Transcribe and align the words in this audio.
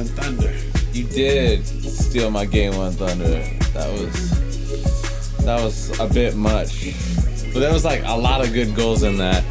one 0.00 0.08
thunder. 0.08 0.54
You 0.92 1.04
did 1.04 1.66
steal 1.66 2.30
my 2.30 2.46
game 2.46 2.74
one 2.76 2.92
thunder. 2.92 3.42
That 3.74 3.92
was 3.92 5.36
that 5.44 5.62
was 5.62 5.98
a 6.00 6.06
bit 6.06 6.36
much, 6.36 6.94
but 7.52 7.60
there 7.60 7.72
was 7.72 7.84
like 7.84 8.02
a 8.06 8.16
lot 8.16 8.42
of 8.42 8.54
good 8.54 8.74
goals 8.74 9.02
in 9.02 9.18
that. 9.18 9.42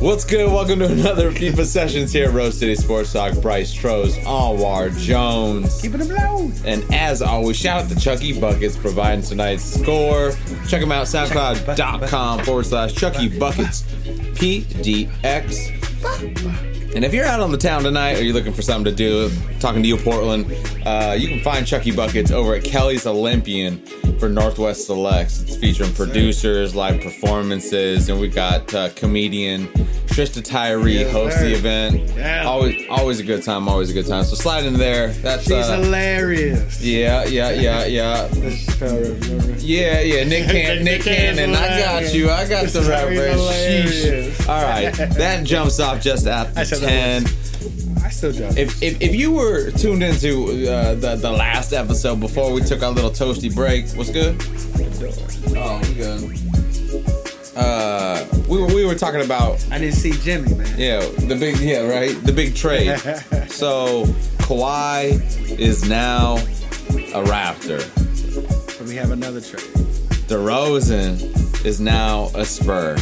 What's 0.00 0.24
good? 0.24 0.50
Welcome 0.50 0.78
to 0.78 0.86
another 0.90 1.30
FIFA 1.30 1.66
sessions 1.66 2.12
here 2.12 2.28
at 2.28 2.34
Rose 2.34 2.58
City 2.58 2.74
Sports 2.76 3.12
Talk. 3.12 3.38
Bryce 3.42 3.74
Troes, 3.74 4.16
Alwar 4.18 4.98
Jones. 4.98 5.82
Keeping 5.82 6.00
it 6.00 6.08
blown. 6.08 6.54
And 6.64 6.82
as 6.94 7.20
always, 7.20 7.56
shout 7.58 7.84
out 7.84 7.90
to 7.90 7.96
Chucky 7.96 8.40
Buckets 8.40 8.76
providing 8.76 9.22
tonight's 9.22 9.64
score. 9.64 10.32
Check 10.66 10.80
them 10.80 10.92
out, 10.92 11.06
soundcloud.com 11.06 12.44
forward 12.44 12.64
slash 12.66 12.94
Chucky 12.94 13.28
Buckets 13.38 13.82
PDX. 14.38 15.76
And 16.96 17.04
if 17.04 17.12
you're 17.12 17.26
out 17.26 17.40
on 17.40 17.52
the 17.52 17.58
town 17.58 17.82
tonight 17.82 18.18
or 18.18 18.22
you're 18.22 18.32
looking 18.32 18.54
for 18.54 18.62
something 18.62 18.90
to 18.90 18.96
do, 18.96 19.30
talking 19.60 19.82
to 19.82 19.88
you, 19.88 19.98
Portland, 19.98 20.50
uh, 20.86 21.14
you 21.14 21.28
can 21.28 21.40
find 21.40 21.66
Chucky 21.66 21.90
Buckets 21.94 22.30
over 22.30 22.54
at 22.54 22.64
Kelly's 22.64 23.06
Olympian 23.06 23.84
for 24.18 24.28
Northwest 24.28 24.86
Selects. 24.86 25.42
It's 25.42 25.56
featuring 25.56 25.92
producers, 25.92 26.74
live 26.74 27.00
performances, 27.00 28.08
and 28.08 28.20
we 28.20 28.28
got 28.28 28.72
uh, 28.74 28.88
comedian 28.94 29.66
Trista 30.06 30.42
Tyree 30.42 31.00
Yes, 31.00 31.12
host 31.12 31.38
the 31.40 31.52
event. 31.52 32.10
Yeah. 32.16 32.44
Always, 32.46 32.86
always 32.88 33.20
a 33.20 33.22
good 33.24 33.42
time. 33.42 33.68
Always 33.68 33.90
a 33.90 33.92
good 33.92 34.06
time. 34.06 34.24
So 34.24 34.34
slide 34.34 34.64
in 34.64 34.74
there. 34.74 35.08
That's 35.08 35.42
She's 35.44 35.52
uh, 35.52 35.80
hilarious. 35.80 36.82
yeah, 36.82 37.24
yeah, 37.24 37.50
yeah, 37.50 37.84
yeah. 37.84 38.28
Yeah, 39.58 40.00
yeah, 40.00 40.24
Nick 40.24 40.46
Can 40.50 40.84
Nick 40.84 41.02
Cannon. 41.02 41.54
I 41.54 41.78
got 41.80 42.14
you. 42.14 42.30
I 42.30 42.48
got 42.48 42.66
the 42.68 42.82
reference. 42.82 44.48
All 44.48 44.62
right, 44.62 44.92
that 45.14 45.44
jumps 45.44 45.80
off 45.80 46.00
just 46.00 46.26
after 46.26 46.64
ten. 46.76 47.24
Still 48.16 48.32
jump. 48.32 48.56
If, 48.56 48.82
if 48.82 49.02
if 49.02 49.14
you 49.14 49.30
were 49.30 49.70
tuned 49.72 50.02
into 50.02 50.66
uh, 50.70 50.94
the 50.94 51.16
the 51.16 51.30
last 51.30 51.74
episode 51.74 52.18
before 52.18 52.50
we 52.50 52.62
took 52.62 52.82
our 52.82 52.90
little 52.90 53.10
toasty 53.10 53.54
break, 53.54 53.86
what's 53.90 54.10
good? 54.10 54.40
Oh, 55.54 55.78
we 55.82 55.94
good. 55.94 56.40
Uh, 57.54 58.24
we 58.48 58.58
were 58.58 58.68
we 58.68 58.86
were 58.86 58.94
talking 58.94 59.20
about 59.22 59.62
I 59.70 59.76
didn't 59.78 59.96
see 59.96 60.12
Jimmy, 60.12 60.54
man. 60.54 60.66
yeah 60.78 61.00
the 61.00 61.36
big 61.38 61.58
yeah 61.58 61.80
right 61.86 62.14
the 62.24 62.32
big 62.32 62.54
trade. 62.54 62.98
so 63.48 64.04
Kawhi 64.38 65.20
is 65.58 65.86
now 65.86 66.36
a 66.36 67.22
Raptor. 67.22 67.84
But 68.78 68.86
we 68.86 68.94
have 68.96 69.10
another 69.10 69.42
trade. 69.42 69.64
DeRozan 70.28 71.64
is 71.66 71.80
now 71.80 72.30
a 72.34 72.46
Spur. 72.46 72.96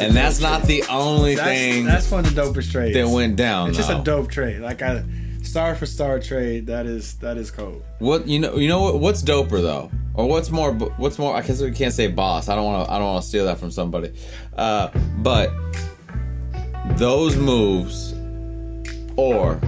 And 0.00 0.14
that's 0.14 0.40
not 0.40 0.62
the 0.64 0.84
only 0.90 1.34
That's, 1.34 1.48
thing 1.48 1.84
that's 1.84 2.10
one 2.10 2.24
of 2.24 2.34
the 2.34 2.40
dopest 2.40 2.70
trades. 2.70 2.94
that 2.94 3.08
went 3.08 3.36
down. 3.36 3.68
It's 3.70 3.78
just 3.78 3.90
a 3.90 4.02
dope 4.02 4.30
trade. 4.30 4.60
Like 4.60 4.82
a 4.82 5.04
star 5.42 5.74
for 5.74 5.86
star 5.86 6.20
trade. 6.20 6.66
That 6.66 6.86
is 6.86 7.14
that 7.16 7.36
is 7.36 7.50
cold. 7.50 7.82
What 7.98 8.26
you 8.26 8.38
know? 8.38 8.56
You 8.56 8.68
know 8.68 8.82
what? 8.82 9.00
What's 9.00 9.22
doper 9.22 9.62
though, 9.62 9.90
or 10.14 10.28
what's 10.28 10.50
more? 10.50 10.72
What's 10.72 11.18
more? 11.18 11.34
I 11.34 11.42
guess 11.42 11.60
we 11.60 11.70
can't 11.72 11.94
say 11.94 12.08
boss. 12.08 12.48
I 12.48 12.54
don't 12.54 12.64
want 12.64 12.86
to. 12.86 12.92
I 12.92 12.98
don't 12.98 13.06
want 13.06 13.22
to 13.22 13.28
steal 13.28 13.46
that 13.46 13.58
from 13.58 13.70
somebody. 13.70 14.12
Uh, 14.56 14.88
but 15.18 15.50
those 16.96 17.36
moves, 17.36 18.12
or 19.16 19.60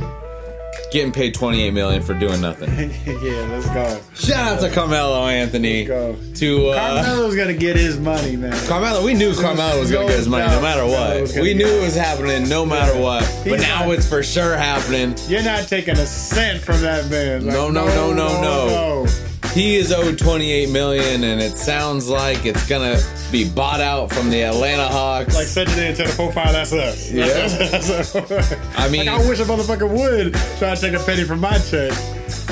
getting 0.91 1.13
paid 1.13 1.35
twenty 1.35 1.63
eight 1.63 1.73
million 1.73 2.03
for 2.03 2.15
doing 2.15 2.41
nothing. 2.41 2.71
yeah, 3.07 3.47
let's 3.51 3.69
go. 3.71 4.01
Shout 4.15 4.53
out 4.53 4.61
to 4.61 4.71
Carmelo 4.71 5.27
Anthony. 5.27 5.85
Go. 5.85 6.17
To 6.37 6.69
uh, 6.69 7.05
Carmelo's 7.05 7.37
gonna 7.37 7.55
get 7.55 7.77
his 7.77 7.99
money, 7.99 8.37
man. 8.37 8.53
Carmelo, 8.67 9.05
we 9.05 9.15
knew 9.15 9.35
Carmelo 9.35 9.79
was 9.81 9.91
gonna 9.91 10.07
get 10.07 10.19
his 10.19 10.29
money 10.29 10.47
no 10.47 10.61
matter 10.61 10.85
what. 10.87 11.33
We 11.41 11.55
knew 11.55 11.67
it. 11.67 11.83
was 11.83 11.95
happening 11.95 12.49
no 12.49 12.65
matter 12.67 12.99
what. 13.01 13.23
But 13.45 13.61
now 13.61 13.91
it's 13.91 14.09
for 14.09 14.23
sure 14.23 14.57
happening. 14.57 15.15
You're 15.29 15.45
not 15.45 15.69
taking 15.69 15.95
a 15.95 16.07
cent 16.07 16.63
from 16.63 16.81
that 16.81 17.11
man. 17.11 17.47
No, 17.47 17.71
no, 17.71 17.87
no, 17.87 18.13
no, 18.13 18.41
no. 18.41 19.30
He 19.53 19.77
is 19.77 19.91
owed 19.93 20.17
28 20.19 20.71
million, 20.71 21.25
and 21.25 21.41
it 21.41 21.57
sounds 21.57 22.09
like 22.09 22.47
it's 22.47 22.69
gonna 22.69 22.99
be 23.33 23.49
bought 23.51 23.81
out 23.81 24.13
from 24.13 24.31
the 24.31 24.43
Atlanta 24.45 24.87
Hawks. 24.87 25.35
Like 25.35 25.47
send 25.47 25.69
it 25.73 25.79
into 25.79 26.05
the 26.05 26.13
profile. 26.15 26.53
That's 26.53 26.73
us. 26.73 27.11
Yeah. 27.11 27.27
That's 27.27 28.15
us. 28.15 28.53
I 28.79 28.89
mean- 28.89 29.07
like, 29.07 29.21
I 29.21 29.29
wish 29.29 29.41
a 29.41 29.45
motherfucker 29.45 29.89
would 29.91 30.35
try 30.59 30.75
to 30.75 30.81
take 30.81 30.95
a 30.95 31.05
penny 31.05 31.25
from 31.25 31.41
my 31.41 31.59
check. 31.59 31.91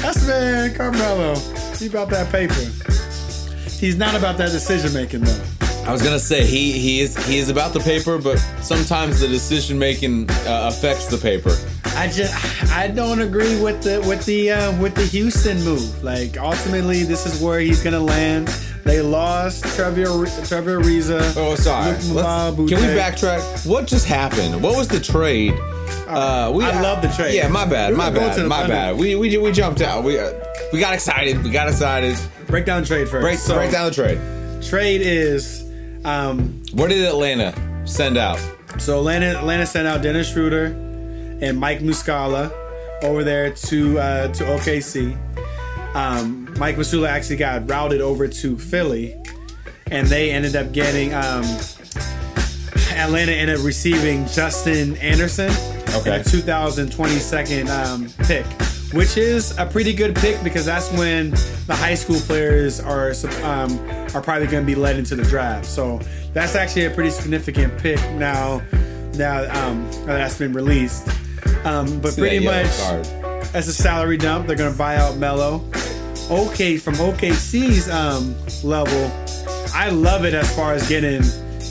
That's 0.03 0.27
man, 0.27 0.75
Carmelo. 0.75 1.37
He 1.79 1.87
about 1.87 2.11
that 2.11 2.31
paper. 2.33 2.55
He's 3.79 3.97
not 3.97 4.17
about 4.17 4.37
that 4.39 4.51
decision 4.51 4.93
making 4.93 5.21
though. 5.21 5.43
I 5.87 5.93
was 5.93 6.03
gonna 6.03 6.19
say 6.19 6.45
he 6.45 6.73
he 6.73 7.01
is 7.01 7.17
he 7.27 7.39
is 7.39 7.49
about 7.49 7.73
the 7.73 7.81
paper, 7.81 8.19
but 8.19 8.39
sometimes 8.61 9.21
the 9.21 9.29
decision 9.29 9.79
making 9.79 10.29
uh, 10.31 10.69
affects 10.73 11.07
the 11.07 11.17
paper. 11.17 11.57
I 11.99 12.09
just 12.09 12.73
I 12.73 12.89
don't 12.89 13.21
agree 13.21 13.61
with 13.61 13.83
the 13.83 14.01
with 14.09 14.25
the 14.25 14.53
uh, 14.53 14.81
with 14.81 14.95
the 14.95 15.05
Houston 15.07 15.63
move. 15.65 16.03
Like 16.05 16.39
ultimately, 16.39 17.03
this 17.05 17.27
is 17.27 17.41
where 17.43 17.61
he's 17.61 17.83
gonna 17.83 18.01
land. 18.01 18.49
They 18.85 19.03
lost 19.03 19.65
Trevor 19.77 20.05
Trevor 20.47 20.81
Ariza. 20.81 21.35
Oh, 21.37 21.55
sorry. 21.57 21.97
Can 22.69 22.79
we 22.81 22.87
backtrack? 22.97 23.67
What 23.67 23.87
just 23.87 24.07
happened? 24.07 24.63
What 24.63 24.77
was 24.77 24.89
the 24.89 25.01
trade? 25.01 25.53
Uh, 26.07 26.51
we, 26.55 26.65
I 26.65 26.81
love 26.81 27.03
the 27.03 27.09
trade. 27.09 27.35
Yeah, 27.35 27.49
my 27.49 27.67
bad, 27.67 27.91
We 27.91 27.97
my 27.99 28.11
bad, 28.11 28.47
my 28.47 28.59
Thunder. 28.61 28.73
bad. 28.73 28.97
We 28.97 29.15
we 29.17 29.37
we 29.37 29.53
jumped 29.53 29.81
out. 29.83 30.05
We 30.05 30.19
uh, 30.19 30.33
we 30.73 30.81
got 30.81 30.95
excited. 30.95 31.43
We 31.43 31.51
got 31.51 31.69
excited. 31.69 32.17
Break 32.47 32.65
down 32.65 32.85
trade 32.85 33.09
first. 33.09 33.23
Break 33.23 33.39
So, 33.39 33.57
break 33.57 33.73
down 33.73 33.89
the 33.89 33.95
trade. 33.95 34.19
Trade 34.63 35.03
is 35.03 35.65
um, 36.05 36.63
What 36.73 36.89
did 36.89 37.05
Atlanta 37.05 37.53
send 37.87 38.17
out? 38.17 38.41
so 38.79 38.99
Atlanta 38.99 39.37
Atlanta 39.39 39.67
sent 39.67 39.87
out 39.89 40.01
Dennis 40.03 40.33
Schroeder 40.33 40.71
and 41.41 41.59
Mike 41.59 41.81
Muscala 41.81 42.53
over 43.03 43.25
there 43.25 43.53
to 43.53 43.99
uh, 43.99 44.29
to 44.33 44.45
OKC. 44.45 45.17
Um, 45.95 46.53
Mike 46.59 46.77
Muscala 46.77 47.09
actually 47.09 47.37
got 47.37 47.69
routed 47.69 48.01
over 48.01 48.29
to 48.29 48.59
Philly, 48.59 49.15
and 49.91 50.07
they 50.09 50.31
ended 50.31 50.55
up 50.57 50.73
getting 50.73 51.15
um, 51.15 51.45
Atlanta 52.93 53.33
ended 53.33 53.59
up 53.59 53.65
receiving 53.65 54.27
Justin 54.27 54.97
Anderson, 54.97 55.51
Okay. 55.97 56.17
and 56.17 56.27
a 56.27 56.29
2022nd 56.29 57.69
um, 57.71 58.09
pick, 58.27 58.45
which 58.93 59.17
is 59.17 59.57
a 59.59 59.65
pretty 59.67 59.93
good 59.93 60.15
pick 60.17 60.43
because 60.43 60.67
that's 60.67 60.91
when 60.93 61.31
the 61.67 61.75
high 61.75 61.95
school 61.95 62.19
players 62.21 62.81
are 62.81 63.13
um, 63.45 63.79
are 64.15 64.21
probably 64.21 64.47
going 64.49 64.63
to 64.65 64.67
be 64.67 64.75
led 64.75 64.97
into 64.99 65.15
the 65.17 65.23
draft. 65.25 65.65
So 65.67 66.01
that's 66.33 66.55
actually 66.55 66.85
a 66.87 66.91
pretty 66.91 67.11
significant 67.11 67.79
pick 67.79 67.99
now. 68.13 68.61
Now 69.15 69.45
um, 69.67 69.89
that's 70.05 70.39
been 70.39 70.53
released, 70.53 71.09
um, 71.65 72.01
but 72.01 72.13
See 72.13 72.21
pretty 72.21 72.45
much 72.45 72.67
as 73.55 73.69
a 73.69 73.73
salary 73.73 74.17
dump, 74.17 74.47
they're 74.47 74.57
going 74.57 74.73
to 74.73 74.79
buy 74.79 74.97
out 74.97 75.17
Melo. 75.17 75.65
Okay, 76.31 76.77
from 76.77 76.95
OKC's 76.95 77.89
um, 77.89 78.35
level, 78.63 79.11
I 79.75 79.89
love 79.91 80.25
it 80.25 80.35
as 80.35 80.55
far 80.55 80.75
as 80.75 80.87
getting 80.89 81.23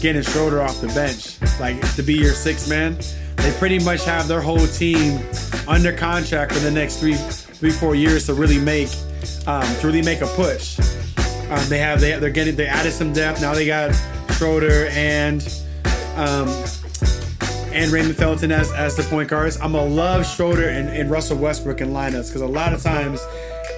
getting 0.02 0.22
Schroeder 0.22 0.62
off 0.62 0.82
the 0.82 0.88
bench, 0.88 1.40
like 1.60 1.80
to 1.96 2.04
be 2.04 2.16
your 2.16 2.34
sixth 2.34 2.70
man. 2.70 2.98
They 3.38 3.52
pretty 3.60 3.80
much 3.80 4.04
have 4.06 4.28
their 4.28 4.42
whole 4.42 4.66
team 4.68 5.20
under 5.68 5.92
contract 5.94 6.54
for 6.54 6.60
the 6.60 6.72
next 6.72 7.00
three, 7.00 7.16
three, 7.16 7.72
four 7.72 7.96
years 7.96 8.26
to 8.26 8.34
really 8.34 8.60
make, 8.60 8.90
um, 9.46 9.64
to 9.78 9.88
really 9.88 10.02
make 10.02 10.22
a 10.22 10.28
push. 10.28 10.80
Um, 11.50 11.70
they 11.70 11.78
have 11.78 12.02
they 12.02 12.18
they're 12.20 12.30
getting 12.30 12.56
they 12.56 12.68
added 12.68 12.92
some 12.92 13.14
depth 13.14 13.42
now. 13.42 13.54
They 13.54 13.66
got 13.66 13.96
Schroeder 14.34 14.88
and 14.88 15.42
um, 16.16 16.48
and 17.74 17.92
Raymond 17.92 18.16
Felton 18.18 18.52
as, 18.52 18.72
as 18.74 18.96
the 18.96 19.04
point 19.04 19.30
guards. 19.30 19.58
I'm 19.58 19.74
gonna 19.74 19.86
love 19.86 20.26
Schroeder 20.26 20.70
and, 20.70 20.90
and 20.90 21.10
Russell 21.10 21.38
Westbrook 21.38 21.82
in 21.82 21.90
lineups 21.90 22.28
because 22.28 22.42
a 22.42 22.48
lot 22.48 22.74
of 22.74 22.82
times 22.82 23.22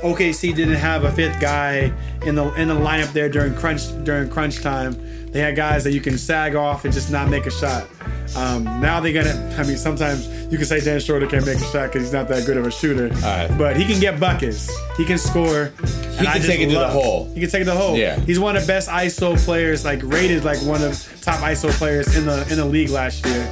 OKC 0.03 0.56
didn't 0.56 0.75
have 0.75 1.03
a 1.03 1.12
fifth 1.12 1.39
guy 1.39 1.91
in 2.25 2.36
the 2.36 2.53
in 2.53 2.68
the 2.68 2.75
lineup 2.75 3.12
there 3.13 3.30
during 3.30 3.53
crunch 3.56 3.81
during 4.03 4.30
crunch 4.30 4.62
time. 4.62 4.95
They 5.31 5.41
had 5.41 5.56
guys 5.56 5.83
that 5.83 5.91
you 5.91 6.01
can 6.01 6.18
sag 6.18 6.56
off 6.56 6.86
and 6.86 6.94
just 6.94 7.12
not 7.12 7.30
make 7.30 7.45
a 7.45 7.51
shot. 7.51 7.88
Um, 8.36 8.63
now 8.63 9.00
they're 9.00 9.13
gonna. 9.13 9.56
I 9.57 9.63
mean, 9.63 9.77
sometimes 9.77 10.27
you 10.51 10.57
can 10.57 10.65
say 10.65 10.80
Dan 10.80 11.00
Schroeder 11.00 11.27
can't 11.27 11.45
make 11.45 11.57
a 11.57 11.65
shot 11.65 11.88
because 11.88 12.03
he's 12.03 12.13
not 12.13 12.27
that 12.30 12.45
good 12.45 12.57
of 12.57 12.65
a 12.65 12.71
shooter. 12.71 13.09
right. 13.21 13.50
But 13.57 13.77
he 13.77 13.86
can 13.86 14.00
get 14.00 14.19
buckets. 14.19 14.71
He 14.97 15.06
can 15.06 15.18
score. 15.18 15.71
He 16.19 16.25
can 16.25 16.42
take 16.42 16.60
it 16.60 16.69
to 16.69 16.75
the 16.80 16.88
hole. 16.88 17.25
He 17.33 17.39
can 17.42 17.50
take 17.50 17.62
it 17.62 17.66
to 17.66 17.71
the 17.71 17.77
hole. 17.77 17.95
Yeah. 17.98 18.19
He's 18.21 18.39
one 18.39 18.56
of 18.56 18.63
the 18.63 18.68
best 18.68 18.89
ISO 18.89 19.38
players, 19.44 19.86
like 19.86 20.01
rated 20.04 20.44
like 20.44 20.62
one 20.63 20.81
of 20.83 20.94
top 21.21 21.39
ISO 21.39 21.69
players 21.71 22.16
in 22.16 22.25
the 22.25 22.42
in 22.50 22.57
the 22.57 22.66
league 22.66 22.89
last 22.89 23.25
year. 23.25 23.48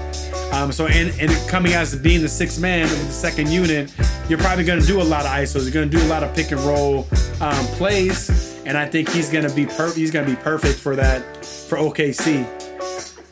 Um, 0.54 0.72
so 0.72 0.88
and, 0.88 1.14
and 1.20 1.32
coming 1.50 1.74
as 1.74 1.96
being 1.96 2.22
the 2.22 2.30
sixth 2.30 2.60
man 2.60 2.84
of 2.84 2.90
the 2.90 3.12
second 3.12 3.50
unit, 3.50 3.94
you're 4.30 4.40
probably 4.40 4.64
going 4.64 4.80
to 4.80 4.88
do 4.88 5.02
a 5.02 5.04
lot 5.04 5.26
of 5.26 5.32
isos. 5.32 5.64
You're 5.64 5.74
going 5.74 5.90
to 5.90 5.98
do 5.98 6.04
a 6.04 6.08
lot 6.08 6.24
of 6.24 6.34
pick 6.36 6.52
and 6.52 6.62
roll 6.62 7.08
um, 7.42 7.66
plays, 7.78 8.30
and 8.66 8.78
I 8.78 8.88
think 8.88 9.10
he's 9.10 9.30
going 9.30 9.48
to 9.48 9.54
be 9.54 9.66
per- 9.66 9.94
he's 9.94 10.12
going 10.12 10.26
to 10.26 10.32
be 10.32 10.42
perfect 10.42 10.80
for 10.80 10.96
that 10.96 11.46
for 11.46 11.78
OKC. 11.78 12.46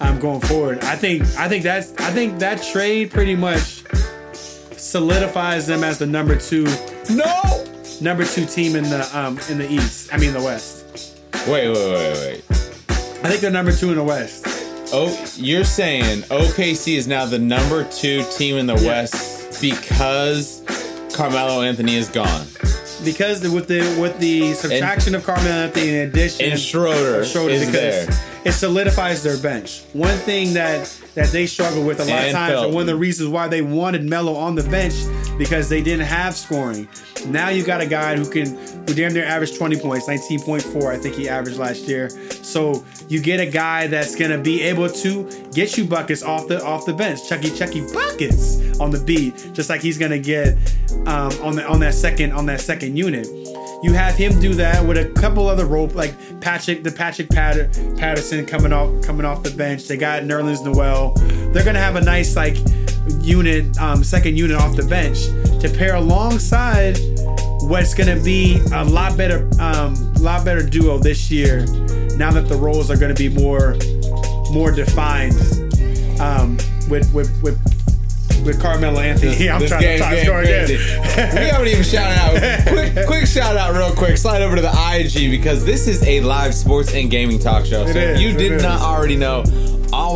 Um, 0.02 0.20
going 0.20 0.42
forward, 0.42 0.80
I 0.84 0.98
think 0.98 1.24
I 1.38 1.48
think 1.48 1.64
that's 1.64 1.94
I 1.94 2.12
think 2.12 2.40
that 2.40 2.62
trade 2.62 3.12
pretty 3.12 3.36
much 3.36 3.84
solidifies 4.78 5.68
them 5.68 5.84
as 5.84 5.98
the 6.00 6.06
number 6.06 6.38
two 6.38 6.66
No. 7.10 7.66
Number 8.02 8.26
two 8.26 8.46
team 8.46 8.76
in 8.76 8.84
the 8.84 9.10
um 9.18 9.40
in 9.50 9.58
the 9.58 9.72
East. 9.72 10.14
I 10.14 10.18
mean 10.18 10.34
the 10.34 10.42
West. 10.42 10.84
Wait, 11.48 11.68
wait, 11.70 11.76
wait, 11.76 12.14
wait. 12.14 12.44
I 12.50 13.30
think 13.30 13.42
they're 13.42 13.52
number 13.52 13.72
two 13.72 13.90
in 13.90 13.96
the 13.96 14.04
West. 14.04 14.46
Oh, 14.94 15.10
you're 15.36 15.64
saying 15.64 16.22
OKC 16.24 16.96
is 16.96 17.08
now 17.08 17.26
the 17.26 17.40
number 17.40 17.84
two 17.92 18.24
team 18.38 18.56
in 18.58 18.68
the 18.68 18.76
West 18.76 19.60
because 19.62 20.64
Carmelo 21.16 21.62
Anthony 21.62 21.96
is 21.96 22.08
gone 22.10 22.46
Because 23.04 23.42
the, 23.42 23.50
with 23.52 23.68
the 23.68 23.80
with 24.00 24.18
the 24.20 24.54
subtraction 24.54 25.16
of 25.16 25.24
Carmelo 25.24 25.50
Anthony 25.66 25.90
in 25.90 26.08
addition 26.10 26.52
and 26.52 26.60
Schroeder, 26.60 27.26
Schroeder 27.26 27.54
is 27.54 27.72
there. 27.72 28.08
it 28.46 28.52
solidifies 28.52 29.24
their 29.24 29.38
bench. 29.38 29.82
One 29.94 30.18
thing 30.20 30.54
that 30.54 30.86
that 31.16 31.30
they 31.30 31.46
struggle 31.48 31.84
with 31.84 32.00
a 32.00 32.04
lot 32.06 32.12
And 32.12 32.28
of 32.28 32.34
times, 32.34 32.62
and 32.64 32.74
one 32.74 32.82
of 32.82 32.88
the 32.88 32.96
reasons 32.96 33.30
why 33.30 33.48
they 33.48 33.62
wanted 33.62 34.04
Melo 34.04 34.36
on 34.36 34.56
the 34.56 34.64
bench 34.64 34.94
because 35.38 35.70
they 35.70 35.82
didn't 35.82 36.06
have 36.06 36.36
scoring. 36.36 36.88
Now 37.28 37.50
you 37.50 37.64
got 37.64 37.82
a 37.82 37.86
guy 37.86 38.16
who 38.16 38.30
can 38.30 38.56
who 38.88 38.94
damn 38.94 39.14
near 39.14 39.26
averaged 39.26 39.58
20 39.58 39.80
points, 39.80 40.08
19.4, 40.08 40.92
I 40.92 40.98
think 40.98 41.16
he 41.16 41.28
averaged 41.28 41.58
last 41.58 41.88
year. 41.88 42.10
So 42.44 42.86
you 43.08 43.20
get 43.22 43.40
a 43.40 43.46
guy 43.46 43.88
that's 43.88 44.16
gonna 44.16 44.38
be 44.38 44.62
able 44.62 44.90
to 44.90 45.30
get 45.54 45.78
you 45.78 45.86
buckets 45.86 46.24
off 46.24 46.48
the 46.48 46.64
off 46.64 46.86
the 46.86 46.94
bench, 46.94 47.28
Chucky 47.28 47.50
Chucky 47.50 47.82
buckets 47.94 48.80
on 48.80 48.92
the 48.92 49.00
beat, 49.00 49.52
just 49.54 49.70
like 49.70 49.82
he's 49.82 49.98
gonna 49.98 50.20
get 50.20 50.58
um, 51.06 51.32
on 51.42 51.56
the 51.56 51.66
on 51.68 51.80
that 51.82 51.94
second 51.94 52.32
on 52.32 52.46
that 52.48 52.62
second 52.62 52.98
unit. 52.98 53.28
You 53.84 53.94
have 53.94 54.16
him 54.16 54.40
do 54.40 54.54
that 54.56 54.84
with 54.84 54.98
a 54.98 55.12
couple 55.20 55.48
other 55.48 55.66
role 55.66 55.88
like 55.90 56.16
Patrick, 56.42 56.84
the 56.84 56.92
Patrick 56.92 57.30
Patter, 57.30 57.70
Patterson 57.98 58.46
coming 58.46 58.74
off 58.74 59.04
coming 59.04 59.26
off 59.26 59.44
the 59.44 59.52
bench. 59.52 59.88
They 59.88 59.98
got 59.98 60.24
Nerlens 60.24 60.64
Noel. 60.64 61.14
They're 61.52 61.64
gonna 61.64 61.80
have 61.80 61.96
a 61.96 62.02
nice 62.02 62.36
like 62.36 62.58
unit, 63.22 63.78
um, 63.80 64.04
second 64.04 64.38
unit 64.38 64.58
off 64.58 64.76
the 64.76 64.84
bench 64.84 65.26
to 65.62 65.70
pair 65.78 65.96
alongside 65.96 66.98
what's 67.62 67.94
gonna 67.94 68.20
be 68.22 68.60
a 68.74 68.84
lot 68.84 69.18
better, 69.18 69.50
um, 69.60 70.14
lot 70.16 70.46
better 70.46 70.62
duo 70.64 70.98
this 71.00 71.30
year. 71.32 71.66
Now 72.18 72.32
that 72.32 72.48
the 72.48 72.56
roles 72.56 72.90
are 72.92 72.98
gonna 72.98 73.14
be 73.14 73.30
more, 73.30 73.76
more 74.52 74.72
defined, 74.72 75.34
um, 76.20 76.58
with 76.90 77.12
with 77.14 77.32
with 77.42 77.60
with 78.46 78.62
Carmelo 78.62 79.00
Anthony. 79.00 79.36
Yeah, 79.44 79.56
I'm 79.56 79.60
This 79.62 79.70
trying 79.72 79.82
to 79.82 79.88
game's 79.88 80.02
talk 80.02 80.18
score 80.20 80.42
again. 80.42 80.68
we 80.70 81.48
haven't 81.50 81.68
even 81.68 81.84
shouted 81.84 82.16
out. 82.20 82.68
Quick, 82.68 83.08
quick 83.08 83.26
shout 83.26 83.58
out, 83.58 83.74
real 83.74 83.92
quick. 83.96 84.18
Slide 84.18 84.44
over 84.44 84.56
to 84.56 84.62
the 84.62 84.70
IG 84.72 85.32
because 85.32 85.66
this 85.66 85.88
is 85.88 86.04
a 86.04 86.22
live 86.22 86.54
sports 86.54 86.94
and 86.94 87.10
gaming 87.10 87.40
talk 87.40 87.66
show. 87.66 87.86
So 87.86 87.90
It 87.92 87.96
if 87.98 88.16
is, 88.18 88.22
you 88.22 88.34
did 88.34 88.52
is. 88.54 88.62
not 88.64 88.82
already 88.82 89.16
know, 89.18 89.44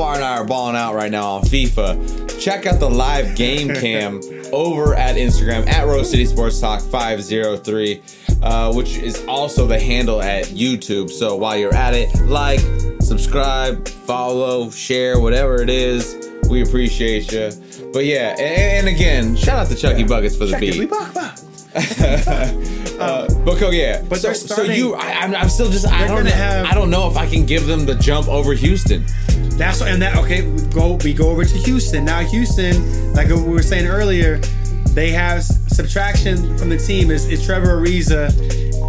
And 0.02 0.24
I 0.24 0.38
are 0.38 0.46
balling 0.46 0.78
out 0.78 0.96
right 0.96 1.12
now 1.12 1.32
on 1.34 1.42
FIFA. 1.44 2.40
Check 2.40 2.66
out 2.66 2.80
the 2.80 2.90
live 2.90 3.36
game 3.36 3.68
cam 3.76 4.22
over 4.54 4.96
at 4.96 5.18
Instagram 5.18 5.68
at 5.68 5.86
Rose 5.86 6.10
City 6.10 6.26
Sports 6.26 6.60
Talk 6.60 6.82
503, 6.82 8.02
uh, 8.42 8.74
which 8.74 8.96
is 8.98 9.24
also 9.28 9.68
the 9.68 9.78
handle 9.80 10.22
at 10.22 10.46
YouTube. 10.46 11.10
So 11.12 11.36
while 11.36 11.58
you're 11.58 11.74
at 11.74 11.94
it, 11.94 12.16
like, 12.22 12.62
subscribe, 13.02 13.88
follow, 13.90 14.70
share, 14.70 15.20
whatever 15.20 15.62
it 15.62 15.70
is. 15.70 16.16
We 16.50 16.62
appreciate 16.62 17.32
you. 17.34 17.52
But 17.92 18.06
yeah, 18.06 18.36
and, 18.40 18.88
and 18.88 18.96
again, 18.96 19.36
shout 19.36 19.60
out 19.60 19.68
to 19.68 19.76
Chucky 19.76 20.04
Buckets 20.04 20.36
for 20.36 20.46
the 20.46 20.56
we 20.56 20.86
beat. 20.86 20.90
Uh, 23.00 23.26
but 23.46 23.72
yeah, 23.72 24.02
But 24.10 24.20
so, 24.20 24.28
they're 24.28 24.36
so 24.36 24.62
you, 24.64 24.94
I, 24.94 25.12
I'm, 25.22 25.34
I'm 25.34 25.48
still 25.48 25.70
just, 25.70 25.88
I 25.88 26.06
don't, 26.06 26.26
know, 26.26 26.32
have- 26.32 26.66
I 26.66 26.74
don't 26.74 26.90
know 26.90 27.10
if 27.10 27.16
I 27.16 27.28
can 27.30 27.46
give 27.46 27.66
them 27.66 27.86
the 27.86 27.96
jump 27.96 28.28
over 28.28 28.54
Houston. 28.54 29.06
That's 29.60 29.82
and 29.82 30.02
that 30.02 30.16
okay. 30.18 30.42
We 30.48 30.62
go 30.74 30.94
we 31.04 31.14
go 31.14 31.30
over 31.30 31.44
to 31.46 31.58
Houston 31.60 32.06
now. 32.06 32.22
Houston, 32.22 33.14
like 33.14 33.28
we 33.28 33.36
were 33.44 33.62
saying 33.62 33.86
earlier, 33.88 34.38
they 34.94 35.12
have 35.12 35.44
subtraction 35.44 36.58
from 36.58 36.70
the 36.70 36.78
team 36.78 37.12
is, 37.12 37.28
is 37.30 37.46
Trevor 37.46 37.78
Ariza 37.82 38.30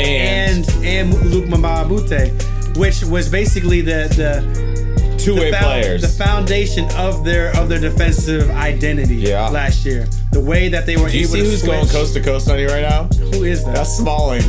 And- 0.00 0.66
and 0.70 0.84
and 0.84 1.30
Luke 1.30 1.46
Mbah 1.46 1.82
a 1.84 1.88
Moute, 1.88 2.76
which 2.78 3.02
was 3.02 3.28
basically 3.28 3.80
the 3.82 4.08
the 4.16 4.70
Two-way 5.18 5.50
the, 5.50 5.56
found- 5.58 5.82
players. 5.82 6.00
the 6.02 6.24
foundation 6.24 6.88
of 6.96 7.24
their 7.26 7.54
of 7.58 7.68
their 7.68 7.80
defensive 7.80 8.48
identity. 8.52 9.16
Yeah. 9.16 9.48
last 9.50 9.84
year, 9.84 10.06
the 10.32 10.40
way 10.40 10.68
that 10.70 10.86
they 10.86 10.96
were 10.96 11.10
Do 11.10 11.18
you 11.18 11.24
able 11.24 11.32
see 11.32 11.38
to 11.40 11.44
who's 11.44 11.60
switch. 11.60 11.70
going 11.72 11.88
coast 11.88 12.14
to 12.14 12.20
coast 12.22 12.48
on 12.48 12.58
you 12.58 12.68
right 12.68 12.88
now? 12.88 13.04
Who 13.32 13.44
is 13.44 13.62
that? 13.64 13.74
That's 13.74 13.96
Smalling. 13.98 14.42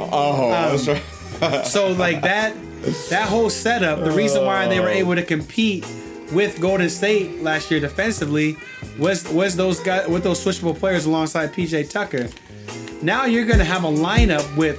Oh, 0.00 0.52
Um, 0.52 0.78
try- 0.84 1.62
So 1.64 1.92
like 1.92 2.22
that 2.22 2.54
that 3.10 3.28
whole 3.28 3.50
setup, 3.50 4.04
the 4.04 4.10
reason 4.10 4.44
why 4.44 4.66
they 4.68 4.80
were 4.80 4.88
able 4.88 5.14
to 5.14 5.22
compete 5.22 5.86
with 6.32 6.60
Golden 6.60 6.90
State 6.90 7.42
last 7.42 7.70
year 7.70 7.80
defensively 7.80 8.56
was 8.98 9.28
was 9.32 9.56
those 9.56 9.80
guys 9.80 10.08
with 10.08 10.22
those 10.22 10.44
switchable 10.44 10.76
players 10.76 11.06
alongside 11.06 11.52
PJ 11.52 11.90
Tucker. 11.90 12.28
Now 13.02 13.24
you're 13.26 13.44
gonna 13.46 13.64
have 13.64 13.84
a 13.84 13.88
lineup 13.88 14.56
with 14.56 14.78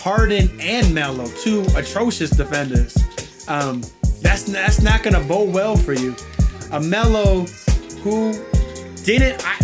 Harden 0.00 0.50
and 0.60 0.92
Melo, 0.94 1.26
two 1.42 1.64
atrocious 1.76 2.30
defenders. 2.30 2.96
Um, 3.48 3.82
that's 4.22 4.44
that's 4.44 4.80
not 4.80 5.02
gonna 5.02 5.20
bode 5.20 5.52
well 5.52 5.76
for 5.76 5.92
you. 5.92 6.14
A 6.72 6.80
Melo 6.80 7.44
who 8.02 8.32
didn't 9.04 9.42
I 9.46 9.56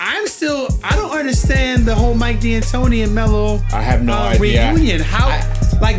I'm 0.00 0.26
still 0.26 0.68
I 0.84 0.94
don't 0.96 1.10
understand 1.10 1.84
the 1.86 1.94
whole 1.94 2.14
Mike 2.14 2.40
D'Antoni 2.40 3.02
and 3.04 3.14
Melo 3.14 3.60
I 3.72 3.82
have 3.82 4.02
no 4.02 4.14
uh, 4.14 4.28
idea. 4.30 4.72
reunion. 4.72 5.00
How 5.00 5.28
like 5.80 5.96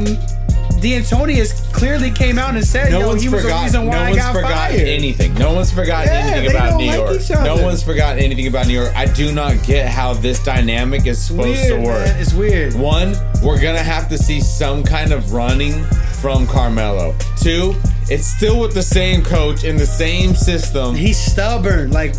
D'Antoni 0.82 1.36
has 1.36 1.54
clearly 1.74 2.12
came 2.12 2.38
out 2.40 2.56
and 2.56 2.64
said, 2.66 2.92
no 2.92 3.00
"Yo, 3.02 3.08
one's 3.08 3.22
he 3.22 3.30
was 3.30 3.42
the 3.44 3.48
forgotten. 3.50 3.64
reason 3.66 3.86
why 3.88 3.94
No 3.96 4.00
I 4.00 4.10
one's 4.10 4.18
got 4.18 4.34
forgotten 4.34 4.76
fired." 4.78 4.88
anything. 4.88 5.34
No 5.36 5.54
one's 5.54 5.72
forgotten 5.72 6.08
Yeah, 6.14 6.20
anything 6.20 6.56
about 6.56 6.78
New 6.78 6.88
like 6.88 6.96
York. 7.30 7.44
No 7.46 7.56
one's 7.64 7.84
forgotten 7.84 8.20
anything 8.24 8.48
about 8.48 8.68
New 8.68 8.74
York. 8.74 8.92
I 8.96 9.06
do 9.06 9.32
not 9.32 9.62
get 9.64 9.88
how 9.90 10.14
this 10.14 10.40
dynamic 10.44 11.06
is 11.08 11.22
supposed 11.22 11.48
Weird, 11.62 11.82
to 11.82 11.86
work. 11.88 12.06
man. 12.08 12.20
It's 12.22 12.34
weird. 12.34 12.74
One, 12.76 13.16
we're 13.44 13.60
gonna 13.62 13.84
have 13.84 14.10
to 14.10 14.18
see 14.18 14.40
some 14.42 14.84
kind 14.84 15.12
of 15.12 15.34
running 15.34 15.84
from 16.22 16.48
Carmelo. 16.48 17.16
Two, 17.42 17.76
it's 18.10 18.26
still 18.28 18.60
with 18.60 18.74
the 18.74 18.84
same 18.84 19.24
coach 19.24 19.64
in 19.64 19.78
the 19.78 19.86
same 19.86 20.34
system. 20.36 20.96
He's 20.96 21.18
stubborn. 21.18 21.92
Like 21.92 22.14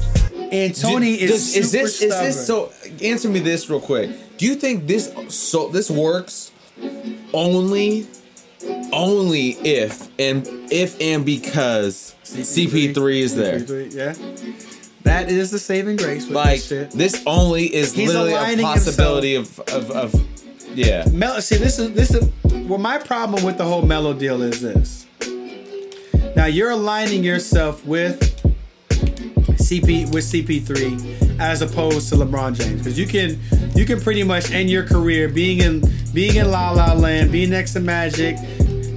Antoni 0.52 1.18
Do- 1.18 1.24
is 1.24 1.30
does- 1.30 1.56
is 1.56 1.72
this 1.72 1.96
stubborn. 1.96 2.26
is 2.26 2.36
this 2.36 2.46
so? 2.46 2.70
Answer 3.02 3.28
me 3.28 3.40
this 3.40 3.68
real 3.70 3.80
quick. 3.80 4.10
Do 4.38 4.46
you 4.46 4.54
think 4.54 4.86
this 4.86 5.10
so 5.28 5.68
this 5.68 5.90
works 5.90 6.50
only 7.32 8.06
only 8.92 9.50
if 9.64 10.08
and 10.18 10.46
if 10.72 11.00
and 11.00 11.24
because 11.24 12.14
CP3 12.24 13.16
is 13.20 13.36
there? 13.36 13.60
CP3, 13.60 13.94
yeah. 13.94 14.14
That 15.02 15.30
is 15.30 15.50
the 15.50 15.58
saving 15.58 15.96
grace 15.96 16.26
with 16.26 16.36
Like 16.36 16.60
this 16.60 16.68
shit. 16.68 16.90
this 16.90 17.22
only 17.26 17.74
is 17.74 17.94
He's 17.94 18.08
literally 18.14 18.60
a 18.60 18.62
possibility 18.62 19.34
of, 19.34 19.58
of 19.60 19.90
of 19.90 20.14
yeah. 20.74 21.04
Mel, 21.12 21.40
see, 21.40 21.56
this 21.56 21.78
is 21.78 21.92
this 21.94 22.14
is 22.14 22.28
well. 22.68 22.78
My 22.78 22.98
problem 22.98 23.44
with 23.44 23.56
the 23.58 23.64
whole 23.64 23.82
Melo 23.82 24.12
deal 24.12 24.42
is 24.42 24.60
this. 24.60 25.06
Now 26.36 26.46
you're 26.46 26.70
aligning 26.70 27.24
yourself 27.24 27.84
with 27.84 28.20
CP 28.90 30.12
with 30.12 30.24
CP3 30.24 31.40
as 31.40 31.62
opposed 31.62 32.08
to 32.10 32.16
LeBron 32.16 32.54
James 32.54 32.78
because 32.78 32.98
you 32.98 33.06
can 33.06 33.38
you 33.80 33.86
can 33.86 33.98
pretty 33.98 34.22
much 34.22 34.50
end 34.52 34.68
your 34.68 34.84
career 34.84 35.26
being 35.28 35.58
in 35.60 35.82
being 36.12 36.36
in 36.36 36.50
La 36.50 36.70
La 36.72 36.92
Land, 36.92 37.32
being 37.32 37.48
next 37.48 37.72
to 37.72 37.80
Magic, 37.80 38.36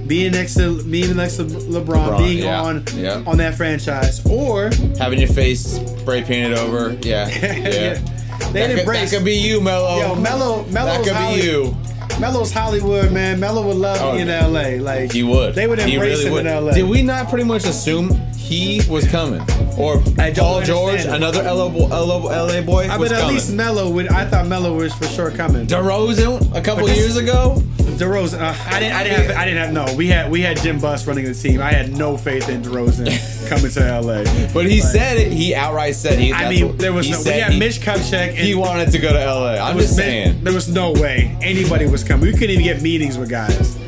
being 0.06 0.32
next 0.32 0.54
to 0.56 0.82
being 0.84 1.16
next 1.16 1.36
to 1.36 1.44
LeBron, 1.44 1.84
LeBron, 1.86 2.18
being 2.18 2.38
yeah, 2.44 2.60
on 2.62 2.84
yeah. 2.94 3.22
on 3.26 3.38
that 3.38 3.54
franchise, 3.54 4.24
or 4.26 4.70
Having 4.98 5.20
your 5.20 5.28
face 5.28 5.80
spray 6.00 6.22
painted 6.22 6.58
over, 6.58 6.92
yeah, 7.00 7.26
yeah. 7.28 7.30
they 7.32 7.94
That 7.94 8.52
didn't 8.52 8.84
could, 8.84 8.94
that 8.94 9.10
could 9.10 9.24
be 9.24 9.36
you, 9.36 9.60
Melo. 9.62 9.96
Yo, 9.98 10.14
Melo, 10.16 10.64
Melo's 10.66 10.72
That 10.72 11.04
could 11.04 11.12
Holly- 11.14 11.40
be 11.40 11.46
you. 11.46 11.76
Melo's 12.20 12.52
Hollywood, 12.52 13.10
man. 13.12 13.40
Melo 13.40 13.66
would 13.66 13.76
love 13.76 13.98
Oh, 14.00 14.16
in. 14.16 14.28
LA. 14.28 14.80
Like 14.82 15.10
He 15.10 15.22
would. 15.24 15.54
They 15.54 15.66
would 15.66 15.78
embrace 15.80 16.18
really 16.18 16.26
him 16.26 16.32
would. 16.34 16.46
in 16.46 16.64
LA. 16.64 16.72
Did 16.72 16.88
we 16.88 17.02
not 17.02 17.28
pretty 17.28 17.44
much 17.44 17.64
assume 17.64 18.10
he 18.44 18.82
was 18.90 19.06
coming, 19.08 19.40
or 19.78 19.98
Paul 20.36 20.62
George, 20.62 21.00
it. 21.00 21.06
another 21.06 21.42
LA, 21.42 21.68
bo- 21.68 21.86
LA, 21.88 22.60
boy, 22.60 22.86
I 22.90 22.96
was 22.98 23.10
mean, 23.10 23.16
at 23.16 23.20
coming? 23.22 23.34
least 23.36 23.52
Melo 23.52 23.90
would. 23.90 24.08
I 24.08 24.26
thought 24.26 24.46
Melo 24.46 24.76
was 24.76 24.92
for 24.94 25.06
sure 25.06 25.30
coming. 25.30 25.66
DeRozan 25.66 26.54
a 26.54 26.60
couple 26.60 26.86
this- 26.86 26.96
years 26.98 27.16
ago. 27.16 27.62
DeRozan, 27.94 28.40
uh, 28.40 28.54
I 28.74 28.80
didn't. 28.80 28.96
I 28.96 29.04
didn't 29.04 29.26
have. 29.26 29.36
I 29.36 29.44
didn't 29.44 29.62
have. 29.62 29.72
No, 29.88 29.94
we 29.96 30.08
had. 30.08 30.30
We 30.30 30.40
had 30.40 30.56
Jim 30.60 30.80
Buss 30.80 31.06
running 31.06 31.24
the 31.26 31.34
team. 31.34 31.60
I 31.62 31.70
had 31.72 31.96
no 31.96 32.16
faith 32.16 32.48
in 32.48 32.60
DeRozan 32.62 33.48
coming 33.48 33.70
to 33.70 34.00
LA. 34.00 34.24
But 34.52 34.66
he 34.66 34.80
Like, 34.82 34.90
said 34.92 35.16
it. 35.18 35.32
He 35.32 35.54
outright 35.54 35.94
said 35.94 36.18
he. 36.18 36.32
I 36.32 36.48
mean, 36.50 36.76
there 36.76 36.92
was 36.92 37.08
no. 37.08 37.22
We 37.22 37.38
had 37.38 37.52
he, 37.52 37.58
Mitch 37.58 37.80
Kupchak. 37.80 38.30
And 38.30 38.36
He 38.38 38.54
wanted 38.56 38.90
to 38.92 38.98
go 38.98 39.12
to 39.12 39.18
LA. 39.24 39.54
I'm 39.64 39.76
was 39.76 39.84
just 39.86 39.96
saying. 39.96 40.42
There 40.42 40.52
was 40.52 40.68
no 40.68 40.92
way 40.92 41.36
anybody 41.40 41.86
was 41.86 42.02
coming. 42.04 42.26
We 42.26 42.32
couldn't 42.32 42.50
even 42.50 42.64
get 42.64 42.82
meetings 42.82 43.16
with 43.16 43.30
guys. 43.30 43.78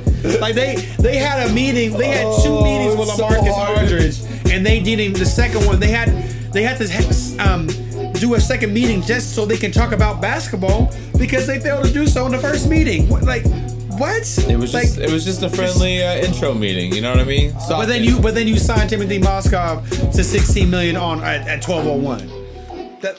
Like 0.41 0.55
they, 0.57 0.77
they 0.99 1.17
had 1.19 1.49
a 1.49 1.53
meeting. 1.53 1.97
They 1.97 2.09
had 2.09 2.25
two 2.43 2.51
Oh, 2.51 2.65
meetings 2.65 2.97
with 2.99 3.09
it's 3.09 3.17
so 3.17 3.27
LaMarcus. 3.29 3.81
Aldridge, 3.81 4.36
and 4.57 4.65
they 4.65 4.81
didn't. 4.81 5.19
The 5.19 5.27
second 5.27 5.67
one, 5.67 5.79
they 5.79 5.91
had 5.91 6.09
they 6.53 6.63
had 6.63 6.79
to 6.79 7.37
um, 7.39 7.67
do 8.15 8.35
a 8.35 8.41
second 8.41 8.73
meeting 8.73 9.03
just 9.03 9.35
so 9.35 9.45
they 9.45 9.59
can 9.59 9.71
talk 9.71 9.93
about 9.93 10.21
basketball 10.21 10.91
because 11.19 11.47
they 11.47 11.61
failed 11.61 11.85
to 11.85 11.93
do 11.93 12.07
so 12.07 12.25
in 12.27 12.33
the 12.33 12.39
first 12.39 12.69
meeting. 12.69 13.09
What, 13.09 13.25
like 13.25 13.45
what? 13.99 14.27
It 14.49 14.57
was 14.57 14.73
like, 14.73 14.85
just 14.85 14.99
it 14.99 15.11
was 15.11 15.25
just 15.25 15.43
a 15.43 15.51
friendly 15.51 16.03
uh, 16.03 16.17
intro 16.17 16.55
meeting. 16.55 16.93
You 16.95 17.03
know 17.03 17.11
what 17.11 17.21
I 17.21 17.25
mean? 17.25 17.53
Soft 17.53 17.69
But 17.69 17.87
then 17.87 18.03
you 18.03 18.19
but 18.19 18.35
then 18.35 18.49
you 18.49 18.59
signed 18.59 18.91
Timofey 18.91 19.21
Mozgov 19.23 20.13
to 20.13 20.25
16 20.25 20.71
million 20.71 20.97
on 20.97 21.21
at, 21.23 21.47
at 21.47 21.67
1201. 21.67 23.01
That 23.01 23.17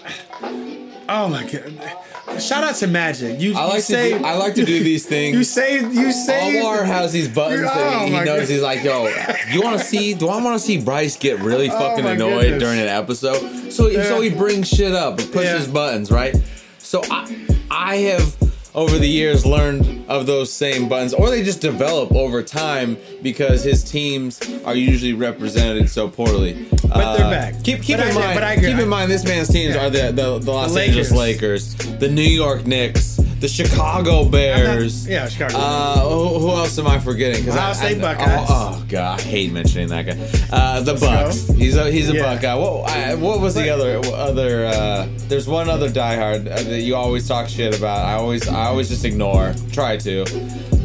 oh 1.07 1.29
my 1.29 1.43
god! 1.43 2.03
Shout 2.39 2.63
out 2.63 2.75
to 2.75 2.87
Magic. 2.87 3.39
You, 3.39 3.55
I 3.55 3.63
you 3.65 3.69
like 3.69 3.81
say, 3.81 4.11
to 4.13 4.19
do, 4.19 4.25
I 4.25 4.35
like 4.35 4.53
to 4.55 4.65
do 4.65 4.83
these 4.83 5.05
things. 5.07 5.35
You 5.35 5.43
say 5.43 5.79
you 5.79 6.11
say 6.11 6.59
Omar 6.59 6.83
has 6.83 7.11
these 7.13 7.27
buttons 7.27 7.61
that 7.61 7.75
Oh 7.95 7.99
he, 8.05 8.05
he 8.11 8.11
knows. 8.11 8.25
God. 8.41 8.49
He's 8.49 8.61
like, 8.61 8.83
"Yo, 8.83 9.07
you 9.51 9.61
want 9.61 9.79
to 9.79 9.83
see? 9.83 10.13
Do 10.13 10.27
I 10.27 10.41
want 10.43 10.59
to 10.59 10.65
see 10.65 10.79
Bryce 10.79 11.15
get 11.17 11.39
really 11.39 11.69
oh 11.71 11.79
fucking 11.79 12.05
Oh 12.05 12.09
annoyed 12.09 12.41
goodness. 12.43 12.61
during 12.63 12.79
an 12.79 12.87
episode?" 12.87 13.71
So, 13.71 13.91
so 14.03 14.21
he 14.21 14.29
brings 14.29 14.67
shit 14.67 14.93
up 14.93 15.19
and 15.19 15.31
pushes 15.31 15.67
Yeah. 15.67 15.73
buttons, 15.73 16.11
right? 16.11 16.35
So 16.79 17.01
I, 17.09 17.45
I 17.71 17.95
have 17.97 18.35
over 18.75 18.99
the 18.99 19.07
years 19.09 19.43
learned 19.45 20.05
of 20.07 20.27
those 20.27 20.51
same 20.53 20.87
buttons, 20.87 21.13
or 21.13 21.29
they 21.31 21.43
just 21.43 21.61
develop 21.61 22.11
over 22.11 22.43
time 22.43 22.97
because 23.23 23.63
his 23.63 23.83
teams 23.83 24.39
are 24.65 24.75
usually 24.75 25.13
represented 25.13 25.89
so 25.89 26.07
poorly. 26.07 26.67
But 26.89 27.17
they're 27.17 27.29
back. 27.29 27.63
Keep 27.63 27.81
keep 27.83 27.97
But 27.97 28.07
in 28.07 28.11
I- 28.17 28.19
mind. 28.19 28.33
but 28.35 28.43
I 28.43 28.53
agree. 28.53 28.69
keep 28.71 28.79
in 28.79 28.87
mind, 28.89 29.11
this 29.11 29.23
man's 29.23 29.49
teams 29.49 29.75
Yeah. 29.75 29.85
are 29.85 29.89
the 29.89 30.11
the, 30.11 30.39
the 30.39 30.51
Los 30.51 30.73
The 30.73 30.81
Angeles 30.81 31.11
Lakers. 31.11 31.75
Lakers, 31.77 31.99
the 31.99 32.07
New 32.09 32.21
York 32.21 32.65
Knicks, 32.65 33.17
the 33.39 33.47
Chicago 33.47 34.23
Bears. 34.25 35.07
yeah, 35.07 35.27
Chicago. 35.27 35.57
Uh, 35.57 35.99
who, 35.99 36.39
who 36.39 36.49
else 36.51 36.77
am 36.79 36.87
I 36.87 36.99
forgetting? 36.99 37.43
Because 37.43 37.57
I, 37.57 37.73
State 37.73 37.97
I, 37.97 38.01
Buckeyes. 38.01 38.47
Oh, 38.49 38.77
oh, 38.79 38.85
god, 38.87 39.19
I 39.19 39.23
hate 39.23 39.51
mentioning 39.51 39.89
that 39.89 40.05
guy. 40.05 40.17
Uh, 40.51 40.79
the 40.81 40.93
Let's 40.93 41.01
Bucks. 41.05 41.41
go. 41.41 41.53
He's 41.53 41.75
a 41.75 41.91
he's 41.91 42.09
a 42.09 42.13
Yeah. 42.13 42.35
Buckeye. 42.35 42.53
What 42.55 42.89
I, 42.89 43.15
what 43.15 43.41
was 43.41 43.53
the 43.55 43.69
other 43.69 43.99
other? 44.15 44.65
Uh, 44.67 45.07
there's 45.27 45.47
one 45.47 45.69
other 45.69 45.89
diehard 45.89 46.49
uh, 46.49 46.63
that 46.63 46.81
you 46.81 46.95
always 46.95 47.27
talk 47.27 47.49
shit 47.49 47.77
about. 47.77 48.05
I 48.05 48.13
always 48.13 48.47
I 48.47 48.65
always 48.67 48.87
just 48.89 49.03
ignore. 49.05 49.53
Try 49.73 49.97
to, 49.97 50.25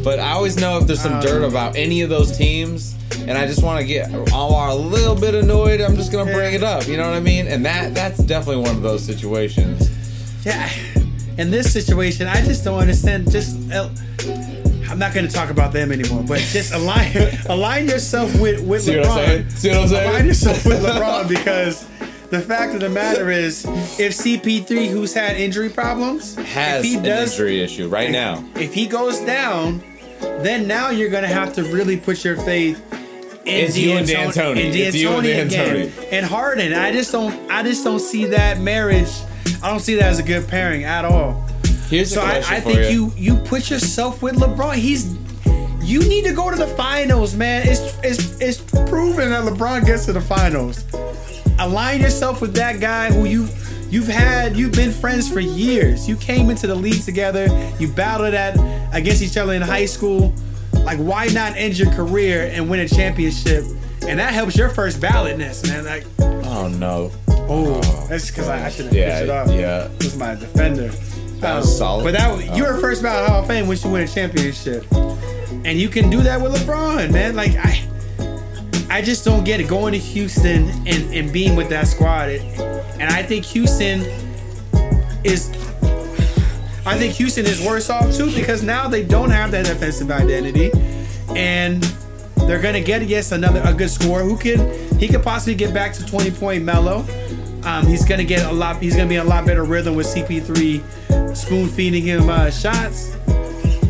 but 0.03 0.19
I 0.19 0.31
always 0.31 0.57
know 0.57 0.77
if 0.79 0.85
there's 0.87 1.01
some 1.01 1.13
Um, 1.13 1.21
dirt 1.21 1.43
about 1.43 1.75
any 1.77 2.01
of 2.01 2.09
those 2.09 2.37
teams. 2.37 2.95
And 3.27 3.37
I 3.37 3.47
just 3.47 3.63
want 3.63 3.79
to 3.81 3.85
get 3.87 4.13
Omar 4.33 4.69
a 4.69 4.75
little 4.75 5.15
bit 5.15 5.33
annoyed. 5.35 5.79
I'm 5.81 5.95
just 5.95 6.11
gonna 6.11 6.31
bring 6.31 6.53
it 6.53 6.63
up. 6.63 6.87
You 6.87 6.97
know 6.97 7.07
what 7.09 7.15
I 7.15 7.19
mean? 7.21 7.47
And 7.47 7.65
that 7.65 7.93
that's 7.93 8.17
definitely 8.19 8.63
one 8.63 8.75
of 8.75 8.81
those 8.81 9.03
situations. 9.03 9.89
yeah. 10.45 10.69
In 11.37 11.49
this 11.49 11.71
situation, 11.73 12.27
I 12.27 12.43
just 12.45 12.63
don't 12.63 12.79
understand. 12.79 13.31
Just 13.31 13.55
uh, 13.71 13.89
I'm 14.89 14.99
not 14.99 15.13
going 15.15 15.25
to 15.27 15.33
talk 15.33 15.49
about 15.49 15.73
them 15.73 15.91
anymore. 15.91 16.23
But 16.27 16.39
just 16.41 16.73
align 16.73 17.11
align 17.49 17.87
yourself 17.87 18.31
with 18.39 18.61
with 18.67 18.83
See 18.83 18.97
what 18.97 19.07
I'm 19.07 19.15
saying? 19.17 19.43
LeBron. 19.45 19.51
See 19.53 19.69
what 19.69 19.77
I'm 19.79 19.87
saying? 19.87 20.09
Align 20.09 20.25
yourself 20.27 20.65
with 20.65 20.83
LeBron 20.85 21.27
because. 21.29 21.87
The 22.29 22.41
fact 22.41 22.73
of 22.73 22.79
the 22.79 22.89
matter 22.89 23.29
is, 23.29 23.63
if 23.99 24.11
CP3, 24.13 24.89
who's 24.89 25.13
had 25.13 25.35
injury 25.37 25.69
problems, 25.69 26.33
Has 26.35 26.83
if 26.83 26.89
he 26.91 26.97
an 26.97 27.03
does, 27.03 27.31
injury 27.33 27.61
issue 27.61 27.87
right 27.89 28.09
now. 28.09 28.43
if 28.55 28.73
he 28.73 28.87
goes 28.87 29.19
down, 29.19 29.83
then 30.19 30.67
now 30.67 30.89
you're 30.89 31.11
gonna 31.11 31.27
have 31.27 31.53
to 31.53 31.63
really 31.65 31.95
put 31.95 32.23
your 32.25 32.35
faith 32.37 32.81
in 33.45 33.65
It's 33.65 33.77
you 33.77 33.93
and 33.93 34.07
D'Antoni. 34.07 34.65
in 34.65 34.73
It's 34.75 34.95
you 34.95 35.09
and 35.09 35.23
D'Antoni 35.23 35.45
again. 35.45 35.75
D'Antoni. 35.89 36.07
and 36.11 36.25
Harden. 36.25 36.73
I 36.73 36.91
just 36.91 37.11
don't. 37.11 37.51
I 37.51 37.63
just 37.63 37.83
don't 37.83 37.99
see 37.99 38.25
that 38.25 38.59
marriage. 38.59 39.09
I 39.61 39.69
don't 39.69 39.79
see 39.79 39.95
that 39.95 40.05
as 40.05 40.19
a 40.19 40.23
good 40.23 40.47
pairing 40.47 40.83
at 40.83 41.05
all. 41.05 41.45
Here's 41.89 42.13
So 42.13 42.21
I, 42.21 42.37
I 42.47 42.59
think 42.59 42.91
you. 42.91 43.11
you 43.17 43.35
you 43.35 43.35
put 43.43 43.69
yourself 43.69 44.21
with 44.21 44.35
LeBron. 44.35 44.75
He's 44.75 45.15
you 45.81 45.99
need 45.99 46.23
to 46.25 46.33
go 46.33 46.49
to 46.49 46.55
the 46.55 46.67
finals, 46.67 47.35
man. 47.35 47.67
It's 47.67 47.97
it's 48.03 48.39
it's 48.41 48.61
proven 48.89 49.29
that 49.31 49.43
LeBron 49.43 49.85
gets 49.85 50.05
to 50.05 50.13
the 50.13 50.21
finals. 50.21 50.85
Align 51.59 52.01
yourself 52.01 52.41
with 52.41 52.55
that 52.55 52.79
guy 52.79 53.11
who 53.11 53.25
you 53.25 53.47
you've 53.89 54.07
had 54.07 54.55
you've 54.57 54.71
been 54.71 54.91
friends 54.91 55.31
for 55.31 55.39
years. 55.41 56.07
You 56.07 56.15
came 56.15 56.49
into 56.49 56.67
the 56.67 56.75
league 56.75 57.03
together. 57.03 57.47
You 57.79 57.89
battled 57.89 58.33
at 58.33 58.55
against 58.95 59.21
each 59.21 59.37
other 59.37 59.53
in 59.53 59.61
high 59.61 59.85
school. 59.85 60.33
Like 60.83 60.99
why 60.99 61.27
not 61.27 61.55
end 61.55 61.77
your 61.77 61.91
career 61.91 62.49
and 62.53 62.69
win 62.69 62.79
a 62.81 62.87
championship? 62.87 63.63
And 64.07 64.19
that 64.19 64.33
helps 64.33 64.55
your 64.57 64.69
first 64.69 64.99
ballotness, 64.99 65.65
man. 65.67 65.85
Like 65.85 66.05
Oh 66.45 66.67
no. 66.67 67.11
oh, 67.29 67.81
that's 68.09 68.29
because 68.29 68.47
I, 68.49 68.65
I 68.65 68.69
should 68.69 68.85
have 68.85 68.93
Yeah, 68.93 69.19
it 69.21 69.29
off. 69.29 69.47
yeah. 69.49 69.87
This 69.97 70.13
is 70.13 70.17
my 70.17 70.35
defender. 70.35 70.89
That 71.39 71.51
um, 71.51 71.57
was 71.61 71.77
solid. 71.77 72.03
But 72.03 72.13
that 72.13 72.55
you 72.57 72.63
were 72.63 72.79
first 72.79 73.01
ballot 73.01 73.29
Hall 73.29 73.41
of 73.41 73.47
Fame 73.47 73.67
once 73.67 73.83
you 73.83 73.91
win 73.91 74.03
a 74.03 74.07
championship, 74.07 74.85
and 74.91 75.79
you 75.79 75.89
can 75.89 76.09
do 76.09 76.21
that 76.21 76.39
with 76.41 76.53
LeBron, 76.55 77.11
man. 77.11 77.35
Like 77.35 77.55
I, 77.57 77.87
I 78.89 79.01
just 79.01 79.25
don't 79.25 79.43
get 79.43 79.59
it 79.59 79.67
going 79.67 79.93
to 79.93 79.99
Houston 79.99 80.69
and 80.87 81.13
and 81.13 81.33
being 81.33 81.55
with 81.55 81.69
that 81.69 81.87
squad, 81.87 82.29
It- 82.29 82.41
and 82.99 83.03
I 83.11 83.23
think 83.23 83.45
Houston 83.45 84.01
is. 85.23 85.49
I 86.85 86.97
think 86.97 87.13
Houston 87.15 87.45
is 87.45 87.65
worse 87.65 87.89
off 87.89 88.13
too 88.15 88.31
because 88.35 88.61
now 88.63 88.87
they 88.87 89.03
don't 89.03 89.29
have 89.29 89.51
that 89.51 89.65
defensive 89.65 90.11
identity, 90.11 90.71
and 91.35 91.81
they're 92.47 92.61
gonna 92.61 92.81
get 92.81 93.01
yes 93.07 93.31
another 93.31 93.61
a 93.63 93.73
good 93.73 93.89
scorer 93.89 94.23
who 94.23 94.37
can 94.37 94.99
he 94.99 95.07
could 95.07 95.23
possibly 95.23 95.55
get 95.55 95.73
back 95.73 95.93
to 95.93 96.05
20 96.05 96.31
point 96.31 96.63
Melo. 96.63 97.05
Um, 97.63 97.87
he's 97.87 98.03
gonna 98.05 98.25
get 98.25 98.45
a 98.45 98.51
lot. 98.51 98.81
He's 98.81 98.95
gonna 98.95 99.07
be 99.07 99.15
in 99.15 99.25
a 99.25 99.29
lot 99.29 99.45
better 99.45 99.63
rhythm 99.63 99.95
with 99.95 100.07
CP3 100.07 101.35
spoon 101.35 101.69
feeding 101.69 102.03
him 102.03 102.29
uh, 102.29 102.49
shots. 102.49 103.15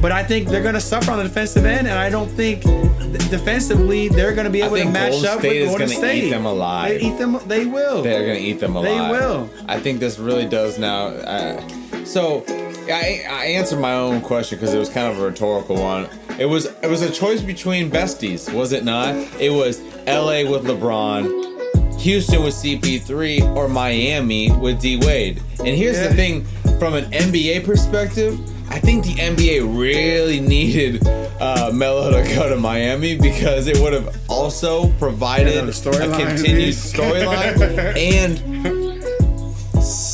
But 0.01 0.11
I 0.11 0.23
think 0.23 0.49
they're 0.49 0.61
gonna 0.63 0.81
suffer 0.81 1.11
on 1.11 1.17
the 1.17 1.23
defensive 1.23 1.65
end, 1.65 1.87
and 1.87 1.97
I 1.97 2.09
don't 2.09 2.29
think 2.29 2.61
th- 2.63 3.29
defensively 3.29 4.09
they're 4.09 4.35
gonna 4.35 4.49
be 4.49 4.61
able 4.61 4.75
to 4.77 4.85
match 4.85 5.11
Golden 5.13 5.29
up 5.29 5.39
State 5.39 5.61
with 5.61 5.69
Golden 5.69 5.87
State. 5.87 6.23
eat 6.25 6.29
them 6.29 6.45
alive. 6.45 6.89
They 6.99 7.07
eat 7.07 7.17
them. 7.17 7.39
They 7.47 7.65
will. 7.65 8.03
They're 8.03 8.25
gonna 8.27 8.39
eat 8.39 8.59
them 8.59 8.73
They 8.73 8.99
will. 8.99 9.49
I 9.67 9.79
think 9.79 9.99
this 9.99 10.19
really 10.19 10.45
does 10.45 10.77
now. 10.77 11.07
Uh, 11.07 12.05
so, 12.05 12.41
I, 12.89 13.23
I 13.29 13.45
answered 13.47 13.79
my 13.79 13.93
own 13.93 14.21
question 14.21 14.57
because 14.59 14.73
it 14.73 14.77
was 14.79 14.89
kind 14.89 15.07
of 15.11 15.19
a 15.19 15.25
rhetorical 15.25 15.75
one. 15.77 16.09
It 16.39 16.45
was 16.45 16.65
it 16.65 16.87
was 16.89 17.01
a 17.01 17.11
choice 17.11 17.41
between 17.41 17.89
besties, 17.91 18.51
was 18.53 18.71
it 18.73 18.83
not? 18.83 19.15
It 19.39 19.51
was 19.51 19.81
L.A. 20.07 20.43
with 20.45 20.63
LeBron, 20.65 21.99
Houston 22.01 22.43
with 22.43 22.53
CP3, 22.55 23.55
or 23.55 23.67
Miami 23.67 24.51
with 24.51 24.81
D 24.81 24.97
Wade. 24.97 25.41
And 25.59 25.67
here's 25.69 25.97
Yeah. 25.97 26.07
the 26.09 26.15
thing: 26.15 26.43
from 26.79 26.93
an 26.95 27.05
NBA 27.11 27.63
perspective. 27.65 28.39
I 28.69 28.79
think 28.79 29.05
the 29.05 29.13
NBA 29.13 29.77
really 29.79 30.39
needed 30.39 31.05
uh, 31.39 31.69
Melo 31.71 32.09
to 32.09 32.35
go 32.35 32.49
to 32.49 32.55
Miami 32.57 33.15
because 33.15 33.67
it 33.67 33.77
would 33.77 33.93
have 33.93 34.17
also 34.27 34.87
provided 34.93 35.57
Another 35.57 35.71
a 36.11 36.17
continued 36.17 36.73
storyline 36.73 37.95
and 37.95 38.52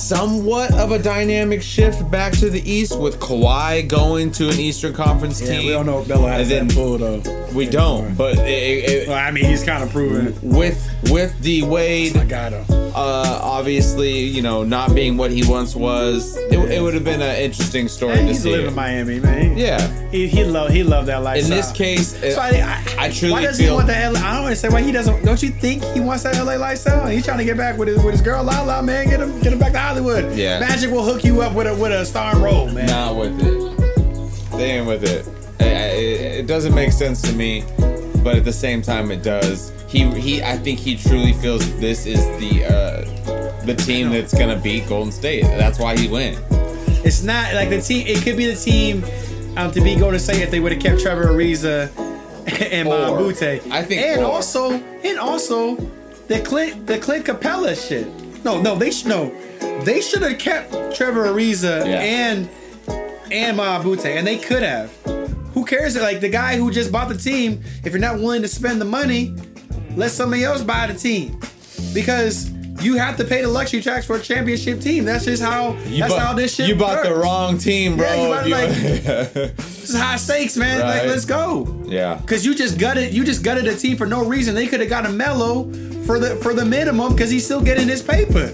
somewhat 0.10 0.74
of 0.74 0.92
a 0.92 0.98
dynamic 0.98 1.62
shift 1.62 2.10
back 2.10 2.34
to 2.34 2.50
the 2.50 2.68
East 2.68 2.98
with 3.00 3.20
Kawhi 3.20 3.88
going 3.88 4.32
to 4.32 4.50
an 4.50 4.60
Eastern 4.60 4.92
Conference 4.92 5.40
Yeah, 5.40 5.50
team. 5.50 5.68
we 5.68 5.72
don't 5.72 5.86
know 5.86 6.02
if 6.02 6.08
Bella 6.08 6.32
has 6.32 6.50
And 6.52 6.72
that 6.72 6.76
pull 6.76 6.98
though. 6.98 7.22
We 7.54 7.68
don't, 7.68 8.16
but 8.16 8.36
it, 8.40 8.50
it, 8.50 9.08
Well, 9.08 9.18
I 9.18 9.30
mean, 9.30 9.46
he's 9.46 9.64
kind 9.64 9.84
of 9.84 9.92
proven 9.92 10.36
with 10.42 10.84
with 11.12 11.40
D 11.44 11.62
Wade, 11.62 12.18
I 12.18 12.26
got 12.26 12.54
him. 12.54 12.66
Uh, 12.96 13.40
obviously, 13.42 14.20
you 14.20 14.42
know, 14.42 14.64
not 14.64 14.94
being 14.96 15.18
what 15.18 15.32
he 15.32 15.46
once 15.48 15.76
was, 15.76 16.36
it, 16.38 16.54
it 16.72 16.82
would 16.82 16.94
have 16.94 17.04
been 17.04 17.22
an 17.22 17.36
interesting 17.38 17.88
story 17.88 18.14
And 18.14 18.22
to 18.22 18.28
he's 18.34 18.44
see. 18.44 18.52
living 18.52 18.68
in 18.68 18.76
Miami, 18.76 19.20
man. 19.20 19.58
Yeah. 19.58 19.80
He 20.10 20.28
he 20.28 20.44
love 20.44 20.70
he 20.72 20.84
loved 20.84 21.08
that 21.08 21.22
lifestyle. 21.24 21.52
In 21.52 21.58
this 21.58 21.72
case, 21.72 22.20
so 22.36 22.40
I, 22.42 22.50
I, 22.98 23.06
I 23.06 23.10
truly 23.12 23.34
why 23.34 23.42
does 23.44 23.58
feel- 23.58 23.70
he 23.70 23.76
want 23.76 23.88
the 23.88 23.94
LA? 23.94 24.20
I 24.20 24.36
don't 24.36 24.46
understand 24.46 24.74
why 24.74 24.82
he 24.82 24.92
doesn't. 24.92 25.24
Don't 25.24 25.42
you 25.44 25.50
think 25.50 25.84
he 25.86 26.00
wants 26.00 26.24
that 26.24 26.36
LA 26.44 26.56
lifestyle? 26.56 27.06
He's 27.08 27.26
trying 27.26 27.38
to 27.40 27.46
get 27.46 27.58
back 27.58 27.78
with 27.78 27.88
his 27.88 27.98
with 28.04 28.14
his 28.14 28.22
girl 28.22 28.44
Lala, 28.44 28.82
man. 28.84 29.08
Get 29.10 29.20
him 29.22 29.40
get 29.42 29.54
him 29.54 29.60
back 29.60 29.74
to 29.74 29.80
Hollywood. 29.80 30.36
Yeah. 30.36 30.60
Magic 30.60 30.90
will 30.92 31.04
hook 31.04 31.24
you 31.24 31.42
up 31.42 31.54
with 31.54 31.68
a 31.68 31.76
with 31.76 31.92
a 31.92 32.06
starring 32.06 32.42
role, 32.42 32.70
man. 32.70 32.88
not 32.88 33.16
with 33.16 33.40
it. 33.42 34.52
They 34.58 34.72
ain't 34.72 34.88
with 34.88 35.04
it. 35.04 35.26
I- 35.60 35.64
I- 35.66 35.68
It, 36.00 36.22
it 36.40 36.48
doesn't 36.48 36.74
make 36.74 36.92
sense 36.92 37.22
to 37.24 37.34
me, 37.34 37.64
but 38.24 38.36
at 38.36 38.44
the 38.46 38.54
same 38.54 38.82
time, 38.82 39.12
it 39.12 39.24
does. 39.24 39.72
He 39.88 40.04
he. 40.20 40.44
I 40.44 40.58
think 40.58 40.80
he 40.80 40.96
truly 40.96 41.34
feels 41.34 41.64
this 41.80 42.06
is 42.06 42.24
the 42.40 42.66
uh, 42.66 43.66
the 43.66 43.76
team 43.76 44.10
that's 44.12 44.34
gonna 44.38 44.60
beat 44.60 44.88
Golden 44.88 45.12
State. 45.12 45.44
That's 45.44 45.80
why 45.80 45.98
he 45.98 46.08
went. 46.08 46.40
It's 47.06 47.24
not 47.24 47.54
like 47.54 47.70
the 47.70 47.82
team. 47.82 48.06
It 48.08 48.22
could 48.24 48.38
be 48.38 48.46
the 48.46 48.56
team 48.56 49.04
um, 49.58 49.72
to 49.72 49.82
be 49.82 49.96
Golden 49.96 50.20
State 50.20 50.42
if 50.42 50.52
they 50.52 50.60
would 50.60 50.72
have 50.74 50.82
kept 50.82 51.02
Trevor 51.02 51.26
Ariza 51.26 51.90
and 52.72 52.88
Mbah 52.90 53.18
a 53.18 53.22
Moute. 53.22 53.72
I 53.72 53.84
think 53.84 54.02
and 54.02 54.22
or. 54.22 54.32
also 54.32 54.72
and 54.74 55.18
also 55.20 55.76
the 56.28 56.42
Clint 56.42 56.86
the 56.88 57.00
Clint 57.00 57.26
Capela 57.26 57.74
shit. 57.76 58.08
No, 58.44 58.62
no, 58.62 58.76
they 58.76 58.92
should 58.92 59.08
no. 59.08 59.34
They 59.84 60.02
should 60.02 60.22
have 60.22 60.38
kept 60.40 60.72
Trevor 60.96 61.26
Ariza 61.28 61.86
Yeah. 61.86 62.00
and 62.02 62.50
and 63.32 63.58
Mbah 63.58 63.80
a 63.80 63.84
Moute, 63.84 64.06
and 64.06 64.28
they 64.28 64.38
could 64.38 64.62
have. 64.64 64.92
Cares? 65.70 65.96
Like 65.96 66.20
the 66.20 66.30
guy 66.30 66.58
who 66.58 66.72
just 66.72 66.92
bought 66.92 67.10
the 67.10 67.18
team. 67.18 67.62
If 67.84 67.94
you're 67.94 68.00
not 68.02 68.16
willing 68.18 68.42
to 68.42 68.48
spend 68.48 68.82
the 68.82 68.86
money, 68.86 69.36
let 69.96 70.12
somebody 70.12 70.44
else 70.44 70.62
buy 70.64 70.88
the 70.88 70.94
team 70.98 71.40
because. 71.94 72.52
You 72.82 72.96
have 72.96 73.18
to 73.18 73.26
pay 73.26 73.42
the 73.42 73.50
luxury 73.50 73.82
tax 73.82 74.06
for 74.06 74.16
a 74.16 74.22
championship 74.22 74.80
team. 74.80 75.04
That's 75.04 75.26
just 75.26 75.44
how. 75.44 75.74
You 75.86 76.00
that's 76.00 76.14
bought, 76.14 76.22
how 76.22 76.34
this 76.34 76.56
shit. 76.56 76.70
You 76.70 76.76
bought 76.76 77.04
the 77.04 77.14
wrong 77.14 77.58
team, 77.58 77.98
bro. 77.98 78.06
Yeah, 78.08 78.46
you 78.46 78.54
bought, 78.54 78.68
you- 78.72 79.54
This 79.58 79.90
is 79.90 80.00
high 80.00 80.16
stakes, 80.16 80.56
man. 80.56 80.80
Like, 80.80 81.04
let's 81.04 81.26
go. 81.26 81.68
yeah. 81.88 82.22
Cause 82.26 82.46
you 82.46 82.56
just 82.56 82.78
gutted, 82.80 83.14
you 83.14 83.26
just 83.26 83.44
gutted 83.44 83.68
a 83.68 83.76
team 83.76 83.98
for 83.98 84.06
no 84.06 84.24
reason. 84.24 84.56
They 84.56 84.66
could 84.66 84.80
have 84.80 84.88
got 84.88 85.06
a 85.06 85.10
Melo 85.10 85.66
for 86.06 86.20
the 86.20 86.38
for 86.38 86.54
the 86.54 86.64
minimum 86.64 87.12
because 87.12 87.30
he's 87.30 87.44
still 87.44 87.60
getting 87.60 87.90
his 87.90 88.02
paper. 88.02 88.48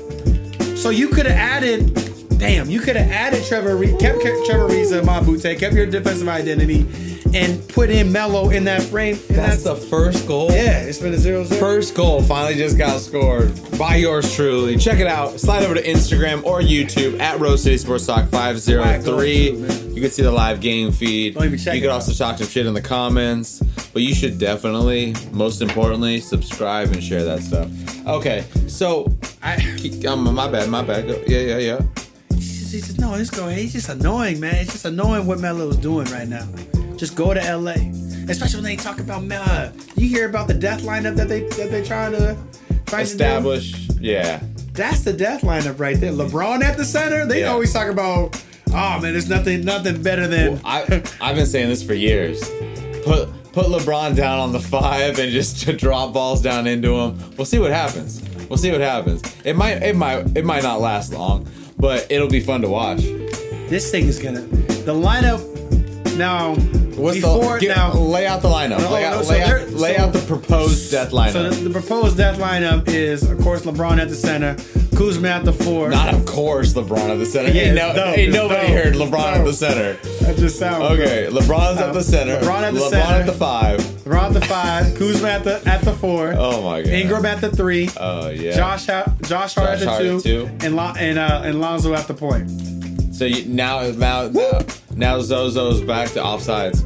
So 0.75 0.89
you 0.89 1.09
could 1.09 1.27
have 1.27 1.37
added, 1.37 1.95
damn, 2.37 2.69
you 2.69 2.79
could 2.79 2.95
have 2.95 3.09
added 3.11 3.43
Trevor, 3.45 3.75
Re- 3.75 3.95
kept 3.97 4.21
Trevor 4.21 4.67
Ariza, 4.69 5.01
Mabute, 5.03 5.57
kept 5.59 5.73
your 5.75 5.85
defensive 5.85 6.27
identity, 6.27 6.85
and 7.33 7.67
put 7.69 7.89
in 7.89 8.11
Melo 8.11 8.49
in 8.49 8.63
that 8.65 8.81
frame. 8.83 9.17
And 9.29 9.37
That's 9.37 9.63
the 9.63 9.75
first 9.75 10.27
goal. 10.27 10.51
yeah. 10.51 10.79
It's 10.81 10.99
been 10.99 11.13
a 11.13 11.17
zero 11.17 11.43
zero. 11.43 11.59
First 11.59 11.95
goal 11.95 12.21
finally 12.23 12.55
just 12.55 12.77
got 12.77 12.99
scored 13.01 13.51
by 13.77 13.95
yours 13.97 14.33
truly. 14.33 14.77
Check 14.77 14.99
it 14.99 15.07
out. 15.07 15.39
Slide 15.39 15.63
over 15.63 15.75
to 15.75 15.83
Instagram 15.83 16.43
or 16.45 16.61
YouTube 16.61 17.19
at 17.19 17.39
Rose 17.39 17.63
City 17.63 17.77
Sports 17.77 18.05
Talk 18.05 18.29
503. 18.29 18.77
Whack 18.77 18.99
on 18.99 19.03
too, 19.03 19.57
man. 19.85 19.95
You 19.95 20.01
can 20.01 20.11
see 20.11 20.23
the 20.23 20.31
live 20.31 20.61
game 20.61 20.91
feed. 20.91 21.35
Don't 21.35 21.45
even 21.45 21.57
check 21.59 21.75
you 21.75 21.81
can 21.81 21.89
also 21.89 22.11
talk 22.13 22.37
some 22.37 22.47
shit 22.47 22.65
in 22.65 22.73
the 22.73 22.81
comments. 22.81 23.59
But 23.93 24.01
you 24.01 24.13
should 24.13 24.37
definitely, 24.39 25.15
most 25.31 25.61
importantly, 25.61 26.19
subscribe 26.19 26.89
and 26.91 27.01
share 27.01 27.23
that 27.23 27.41
stuff. 27.41 27.69
Okay, 28.05 28.43
so 28.67 29.13
I, 29.41 29.55
um, 30.07 30.33
my 30.35 30.49
bad, 30.49 30.69
my 30.69 30.81
bad. 30.83 31.07
Yeah, 31.27 31.39
Yeah, 31.39 31.57
yeah, 31.57 31.81
yeah. 32.65 32.71
he's 32.71 32.87
just, 32.87 32.99
no, 32.99 33.13
he's 33.13 33.29
going. 33.29 33.55
He's 33.57 33.73
just 33.73 33.89
annoying, 33.89 34.39
man. 34.39 34.55
It's 34.55 34.71
just 34.73 34.85
annoying 34.85 35.25
what 35.25 35.39
Melo's 35.39 35.77
doing 35.77 36.05
right 36.07 36.27
now. 36.27 36.47
Just 36.97 37.15
go 37.15 37.33
to 37.33 37.39
LA, 37.57 37.73
especially 38.29 38.57
when 38.57 38.63
they 38.63 38.75
talk 38.75 38.99
about 38.99 39.23
Melo. 39.23 39.71
You 39.95 40.07
hear 40.07 40.29
about 40.29 40.47
the 40.47 40.53
death 40.53 40.81
lineup 40.83 41.15
that 41.17 41.27
they 41.27 41.41
that 41.41 41.69
they 41.71 41.83
trying 41.83 42.13
to 42.13 42.37
trying 42.85 43.05
to? 43.05 43.11
Establish. 43.11 43.89
Yeah. 43.99 44.41
That's 44.73 45.01
the 45.01 45.13
death 45.13 45.41
lineup 45.41 45.79
right 45.79 45.99
there. 45.99 46.11
LeBron 46.11 46.63
at 46.63 46.77
the 46.77 46.85
center. 46.85 47.25
They 47.25 47.41
Yeah. 47.41 47.47
always 47.51 47.71
talk 47.73 47.87
about, 47.89 48.41
oh 48.69 48.99
man, 48.99 49.13
there's 49.13 49.29
nothing 49.29 49.63
nothing 49.65 50.01
better 50.01 50.27
than. 50.27 50.59
I 50.63 51.01
I've 51.21 51.35
been 51.35 51.45
saying 51.45 51.67
this 51.69 51.83
for 51.83 51.93
years. 51.93 52.41
Put 53.03 53.29
put 53.51 53.65
LeBron 53.67 54.15
down 54.15 54.39
on 54.39 54.51
the 54.53 54.59
five 54.59 55.19
and 55.19 55.31
just 55.31 55.61
to 55.63 55.73
drop 55.73 56.13
balls 56.13 56.41
down 56.41 56.67
into 56.67 56.93
him. 56.95 57.19
We'll 57.37 57.45
see 57.45 57.59
what 57.59 57.71
happens. 57.71 58.21
We'll 58.49 58.57
see 58.57 58.71
what 58.71 58.81
happens. 58.81 59.21
It 59.43 59.55
might 59.55 59.81
it 59.83 59.95
might 59.95 60.35
it 60.37 60.45
might 60.45 60.63
not 60.63 60.79
last 60.81 61.11
long, 61.13 61.47
but 61.77 62.07
it'll 62.09 62.27
be 62.29 62.39
fun 62.39 62.61
to 62.61 62.69
watch. 62.69 63.01
this 63.69 63.89
thing 63.91 64.05
is 64.05 64.19
gonna 64.19 64.41
the 64.41 64.93
lineup 64.93 65.41
now. 66.17 66.55
What's 66.95 67.17
before 67.17 67.55
the 67.59 67.65
get- 67.67 67.75
now? 67.75 67.91
lay 67.93 68.25
out 68.25 68.41
the 68.41 68.47
lineup? 68.47 68.79
No, 68.79 68.89
lay 68.91 69.01
no, 69.01 69.07
out, 69.07 69.25
so 69.25 69.33
lay, 69.33 69.41
out, 69.43 69.69
lay 69.71 69.95
so- 69.97 70.01
out 70.03 70.13
the 70.13 70.19
proposed 70.21 70.91
death 70.91 71.11
lineup. 71.11 71.31
So 71.33 71.49
the, 71.49 71.67
the 71.67 71.69
proposed 71.69 72.15
death 72.15 72.37
lineup 72.39 72.87
is, 72.87 73.29
of 73.29 73.37
course, 73.41 73.63
LeBron 73.63 73.99
at 73.99 74.07
the 74.07 74.15
center, 74.15 74.55
Kuzma 74.95 75.27
at 75.29 75.45
the 75.45 75.53
four. 75.53 75.89
not 75.89 76.13
of 76.13 76.25
course 76.25 76.73
LeBron 76.73 77.09
at 77.09 77.17
the 77.19 77.25
center. 77.25 77.51
Yeah, 77.51 77.63
ain't, 77.63 77.75
no, 77.75 78.05
ain't 78.05 78.33
nobody 78.33 78.67
no, 78.69 78.73
heard 78.83 78.93
LeBron 78.95 79.37
at 79.39 79.45
the 79.45 79.53
center. 79.53 79.93
that 80.25 80.37
just 80.37 80.57
sounds 80.59 80.83
Okay, 80.99 81.27
LeBron's 81.31 81.79
at 81.81 81.93
the 81.93 82.01
center. 82.03 82.37
LeBron 82.39 82.61
at 82.61 82.73
the 82.73 82.79
LeBron 82.79 82.89
center. 82.89 83.13
at 83.21 83.25
the 83.25 83.33
five. 83.33 83.79
LeBron 83.79 84.23
at 84.23 84.33
the 84.33 84.41
five, 84.41 84.95
Kuzma 84.97 85.27
at 85.29 85.43
the 85.43 85.61
at 85.67 85.81
the 85.81 85.93
four, 85.93 86.33
Oh 86.37 86.61
my 86.63 86.81
god. 86.81 86.91
Ingram 86.91 87.25
at 87.25 87.41
the 87.41 87.49
three, 87.51 87.89
Oh 87.99 88.29
yeah. 88.29 88.55
Josh 88.55 88.87
Ha- 88.87 89.13
Josh 89.23 89.55
Hart 89.55 89.69
at 89.71 89.79
the 89.79 89.85
Hart 89.89 90.01
two, 90.01 90.17
at 90.17 90.23
two. 90.23 90.49
and 90.65 90.75
Lon- 90.75 90.97
and 90.97 91.17
uh, 91.19 91.41
and 91.43 91.59
Lonzo 91.59 91.93
at 91.93 92.07
the 92.07 92.13
point. 92.13 92.49
So 93.13 93.23
you, 93.25 93.45
now, 93.45 93.81
now, 93.91 94.27
now, 94.27 94.59
now 94.93 95.17
Zozo's 95.19 95.81
back 95.81 96.09
to 96.11 96.19
offsides. 96.19 96.83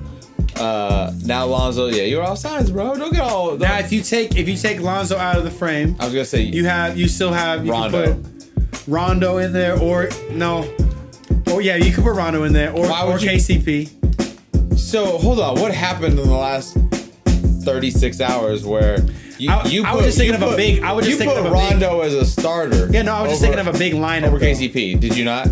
Uh, 0.60 1.14
now 1.24 1.46
Lonzo, 1.46 1.88
yeah, 1.88 2.04
you're 2.04 2.24
offsides, 2.24 2.72
bro. 2.72 2.96
Don't 2.96 3.12
get 3.14 3.22
all. 3.22 3.52
Don't, 3.52 3.60
Now, 3.62 3.80
if 3.80 3.92
you 3.94 4.02
take 4.02 4.36
if 4.36 4.48
you 4.50 4.58
take 4.58 4.82
Lonzo 4.82 5.18
out 5.18 5.38
of 5.38 5.44
the 5.46 5.52
frame, 5.52 5.96
I 6.00 6.06
was 6.06 6.14
gonna 6.14 6.26
say 6.26 6.42
you 6.42 6.66
have 6.66 6.98
you 6.98 7.08
still 7.08 7.32
have 7.32 7.66
you 7.66 7.72
Rondo. 7.72 8.04
Can 8.14 8.24
put 8.24 8.84
Rondo 8.88 9.38
in 9.38 9.54
there, 9.54 9.80
or 9.80 10.10
no, 10.32 10.70
oh 11.48 11.60
yeah, 11.60 11.76
you 11.78 11.94
could 11.94 12.04
put 12.04 12.16
Rondo 12.16 12.44
in 12.44 12.52
there, 12.54 12.72
or 12.72 12.86
or 12.88 13.20
you- 13.20 13.30
KCP. 13.30 14.78
So 14.78 15.18
hold 15.18 15.40
on, 15.40 15.60
what 15.62 15.74
happened 15.74 16.20
in 16.20 16.28
the 16.28 16.34
last 16.36 16.76
36 17.64 18.20
hours 18.22 18.66
where 18.66 18.98
you, 19.38 19.50
I- 19.52 19.66
you 19.66 19.84
I 19.86 19.94
was 19.96 20.06
just 20.06 20.18
thinking 20.18 20.36
of 20.42 20.42
a 20.52 20.56
big- 20.58 20.84
I 20.84 20.92
was 20.92 21.06
just 21.06 21.20
thinking 21.20 21.38
of 21.38 21.46
a 21.46 21.50
big- 21.52 21.54
Rondo 21.54 22.02
as 22.02 22.14
a 22.14 22.26
starter. 22.26 22.90
Yeah, 22.92 23.04
no, 23.04 23.14
I 23.14 23.22
was 23.22 23.32
just 23.32 23.42
thinking 23.42 23.60
of 23.60 23.68
a 23.74 23.78
big 23.78 23.94
lineup. 23.94 24.28
over 24.28 24.40
though. 24.40 24.46
KCP. 24.46 24.96
Did 25.00 25.16
you 25.16 25.24
not? 25.26 25.48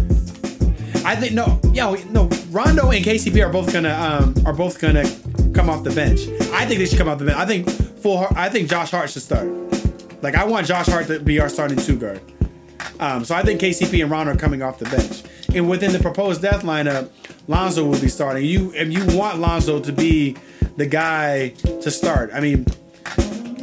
I 1.06 1.16
think 1.16 1.34
no, 1.34 1.60
yeah, 1.74 1.96
no. 2.10 2.30
Rondo 2.50 2.92
and 2.92 3.04
KCP 3.04 3.46
are 3.46 3.52
both 3.52 3.72
gonna 3.74 3.94
um 3.94 4.34
are 4.46 4.54
both 4.54 4.80
gonna 4.80 5.04
come 5.54 5.70
off 5.70 5.84
the 5.84 5.92
bench. 5.92 6.22
I 6.54 6.66
think 6.66 6.80
they 6.80 6.86
should 6.86 6.98
come 6.98 7.10
off 7.10 7.20
the 7.20 7.26
bench. 7.26 7.38
I 7.38 7.46
think 7.46 7.70
full. 7.70 8.26
I 8.36 8.50
think 8.50 8.70
Josh 8.70 8.92
Hart 8.92 9.10
should 9.10 9.22
start. 9.22 9.48
Like 10.22 10.36
I 10.36 10.46
want 10.46 10.68
Josh 10.68 10.88
Hart 10.88 11.08
to 11.08 11.20
be 11.20 11.40
our 11.40 11.50
starting 11.50 11.78
two 11.78 11.98
guard. 11.98 12.22
Um, 13.00 13.26
so 13.26 13.36
I 13.36 13.44
think 13.44 13.62
KCP 13.62 14.02
and 14.02 14.10
Rondo 14.10 14.34
are 14.34 14.38
coming 14.38 14.62
off 14.64 14.80
the 14.80 14.86
bench. 14.86 15.24
And 15.54 15.70
within 15.70 15.92
the 15.92 16.00
proposed 16.00 16.42
death 16.42 16.64
lineup, 16.64 17.10
Lonzo 17.48 17.86
will 17.86 18.00
be 18.00 18.08
starting. 18.10 18.46
You 18.46 18.72
if 18.74 18.92
you 18.92 19.18
want 19.18 19.40
Lonzo 19.40 19.80
to 19.80 19.92
be 19.92 20.36
the 20.78 20.86
guy 20.86 21.50
to 21.50 21.92
start. 21.92 22.30
I 22.34 22.40
mean, 22.40 22.66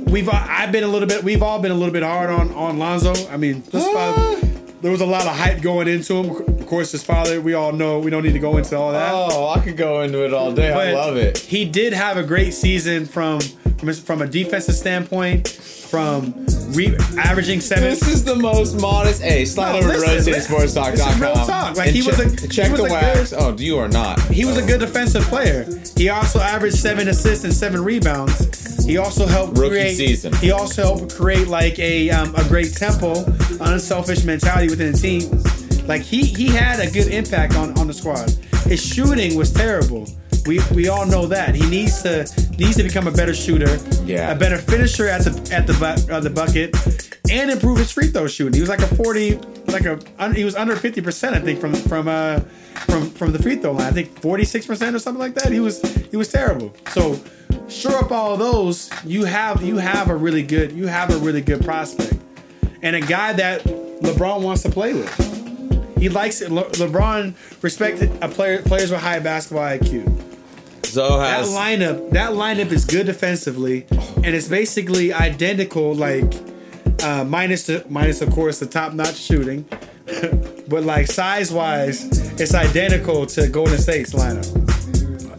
we've 0.06 0.28
I've 0.28 0.72
been 0.72 0.84
a 0.84 0.88
little 0.88 1.08
bit. 1.08 1.24
We've 1.24 1.42
all 1.42 1.58
been 1.58 1.72
a 1.72 1.74
little 1.74 1.92
bit 1.92 2.02
hard 2.02 2.30
on 2.30 2.52
on 2.52 2.78
Lonzo. 2.78 3.14
I 3.28 3.36
mean, 3.36 3.62
father, 3.62 4.33
there 4.84 4.90
was 4.90 5.00
a 5.00 5.06
lot 5.06 5.22
of 5.26 5.34
hype 5.34 5.62
going 5.62 5.88
into 5.88 6.14
him. 6.22 6.30
Of 6.60 6.66
course, 6.66 6.92
his 6.92 7.02
father. 7.02 7.40
We 7.40 7.54
all 7.54 7.72
know. 7.72 8.00
We 8.00 8.10
don't 8.10 8.22
need 8.22 8.34
to 8.34 8.38
go 8.38 8.58
into 8.58 8.76
all 8.76 8.92
that. 8.92 9.12
Oh, 9.14 9.48
I 9.48 9.60
could 9.60 9.78
go 9.78 10.02
into 10.02 10.26
it 10.26 10.34
all 10.34 10.52
day. 10.52 10.74
I 10.74 10.92
love 10.92 11.16
it. 11.16 11.38
He 11.38 11.64
did 11.64 11.94
have 11.94 12.18
a 12.18 12.22
great 12.22 12.50
season 12.50 13.06
from 13.06 13.40
from, 13.78 13.92
from 13.92 14.22
a 14.22 14.26
defensive 14.26 14.74
standpoint, 14.74 15.48
from 15.48 16.32
re- 16.70 16.96
averaging 17.18 17.60
seven. 17.60 17.84
This 17.90 18.06
is 18.08 18.24
the 18.24 18.36
most 18.36 18.80
modest. 18.80 19.22
Hey, 19.22 19.44
slide 19.44 19.72
No, 19.72 19.78
over 19.78 19.92
to 19.92 19.98
listen, 19.98 20.32
listen. 20.32 20.54
RoseCitySportsTalk.com. 20.54 20.94
This 20.96 21.14
is 21.14 21.20
real 21.20 21.34
talk. 21.34 21.76
Like, 21.76 21.90
he 21.90 22.02
was 22.02 22.16
check, 22.16 22.26
a- 22.26 22.48
check 22.48 22.66
he 22.66 22.72
was 22.72 22.80
the 22.80 22.86
a 22.86 22.90
wax. 22.92 23.30
good- 23.30 23.38
oh, 23.40 23.56
you 23.58 23.78
are 23.78 23.88
not. 23.88 24.20
He 24.22 24.44
was 24.44 24.56
a 24.56 24.62
good 24.66 24.80
defensive 24.80 25.22
player. 25.24 25.66
He 25.96 26.08
also 26.08 26.40
averaged 26.40 26.76
seven 26.76 27.08
assists 27.08 27.44
and 27.44 27.52
seven 27.52 27.82
rebounds. 27.84 28.84
He 28.84 28.98
also 28.98 29.26
helped 29.26 29.56
Rookie 29.56 29.70
create. 29.70 29.94
season. 29.96 30.32
He 30.36 30.50
also 30.50 30.82
helped 30.82 31.14
create 31.16 31.48
like 31.48 31.78
a 31.78 32.10
um, 32.10 32.34
a 32.34 32.44
great 32.44 32.74
tempo, 32.74 33.24
unselfish 33.60 34.24
mentality 34.24 34.68
within 34.68 34.92
the 34.92 34.98
team. 34.98 35.86
Like 35.86 36.02
he 36.02 36.22
he 36.24 36.48
had 36.48 36.80
a 36.80 36.90
good 36.90 37.08
impact 37.08 37.56
on, 37.56 37.78
on 37.78 37.86
the 37.86 37.94
squad. 37.94 38.30
His 38.66 38.84
shooting 38.84 39.36
was 39.36 39.52
terrible. 39.52 40.06
We 40.46 40.60
we 40.74 40.88
all 40.88 41.06
know 41.06 41.26
that 41.26 41.54
he 41.54 41.66
needs 41.68 42.02
to 42.02 42.24
needs 42.58 42.76
to 42.76 42.82
become 42.82 43.06
a 43.06 43.10
better 43.12 43.34
shooter, 43.34 43.78
Yeah. 44.04 44.30
a 44.32 44.34
better 44.36 44.58
finisher 44.58 45.08
at 45.08 45.22
the 45.24 45.54
at 45.54 45.66
the 45.66 45.72
bu- 45.74 46.12
uh, 46.12 46.20
the 46.20 46.30
bucket, 46.30 46.74
and 47.30 47.50
improve 47.50 47.78
his 47.78 47.90
free 47.90 48.08
throw 48.08 48.26
shooting. 48.26 48.52
He 48.54 48.60
was 48.60 48.68
like 48.68 48.80
a 48.82 48.94
forty, 48.94 49.38
like 49.66 49.86
a 49.86 49.98
un- 50.18 50.34
he 50.34 50.44
was 50.44 50.54
under 50.54 50.76
fifty 50.76 51.00
percent, 51.00 51.34
I 51.34 51.40
think, 51.40 51.60
from 51.60 51.74
from 51.74 52.08
uh 52.08 52.40
from 52.86 53.08
from 53.10 53.32
the 53.32 53.42
free 53.42 53.56
throw 53.56 53.72
line. 53.72 53.86
I 53.86 53.90
think 53.92 54.18
forty 54.20 54.44
six 54.44 54.66
percent 54.66 54.94
or 54.94 54.98
something 54.98 55.20
like 55.20 55.34
that. 55.36 55.50
He 55.50 55.60
was 55.60 55.80
he 56.10 56.16
was 56.16 56.28
terrible. 56.28 56.74
So 56.90 57.18
sure 57.68 57.96
up 57.96 58.12
all 58.12 58.36
those, 58.36 58.90
you 59.04 59.24
have 59.24 59.62
you 59.62 59.78
have 59.78 60.10
a 60.10 60.14
really 60.16 60.42
good 60.42 60.72
you 60.72 60.86
have 60.88 61.10
a 61.10 61.16
really 61.18 61.40
good 61.40 61.64
prospect, 61.64 62.14
and 62.82 62.94
a 62.94 63.00
guy 63.00 63.32
that 63.32 63.64
LeBron 63.64 64.42
wants 64.42 64.62
to 64.64 64.68
play 64.68 64.92
with. 64.92 65.10
He 65.98 66.10
likes 66.10 66.42
it. 66.42 66.50
Le- 66.52 66.68
LeBron 66.72 67.32
respected 67.62 68.10
a 68.20 68.28
player 68.28 68.60
players 68.60 68.90
with 68.90 69.00
high 69.00 69.20
basketball 69.20 69.64
IQ. 69.64 70.20
Zo 70.94 71.18
That 71.18 71.44
lineup, 71.46 72.10
that 72.10 72.32
lineup 72.32 72.70
is 72.70 72.84
good 72.84 73.06
defensively, 73.06 73.84
and 73.90 74.26
it's 74.26 74.46
basically 74.48 75.12
identical, 75.12 75.92
like 75.94 76.32
uh, 77.02 77.24
minus 77.24 77.66
the 77.66 77.84
minus 77.88 78.20
of 78.22 78.30
course 78.30 78.60
the 78.60 78.66
top 78.66 78.92
notch 78.92 79.16
shooting, 79.16 79.64
but 80.68 80.84
like 80.84 81.06
size 81.08 81.50
wise, 81.50 82.04
it's 82.40 82.54
identical 82.54 83.26
to 83.26 83.48
Golden 83.48 83.78
State's 83.78 84.12
lineup. 84.14 84.46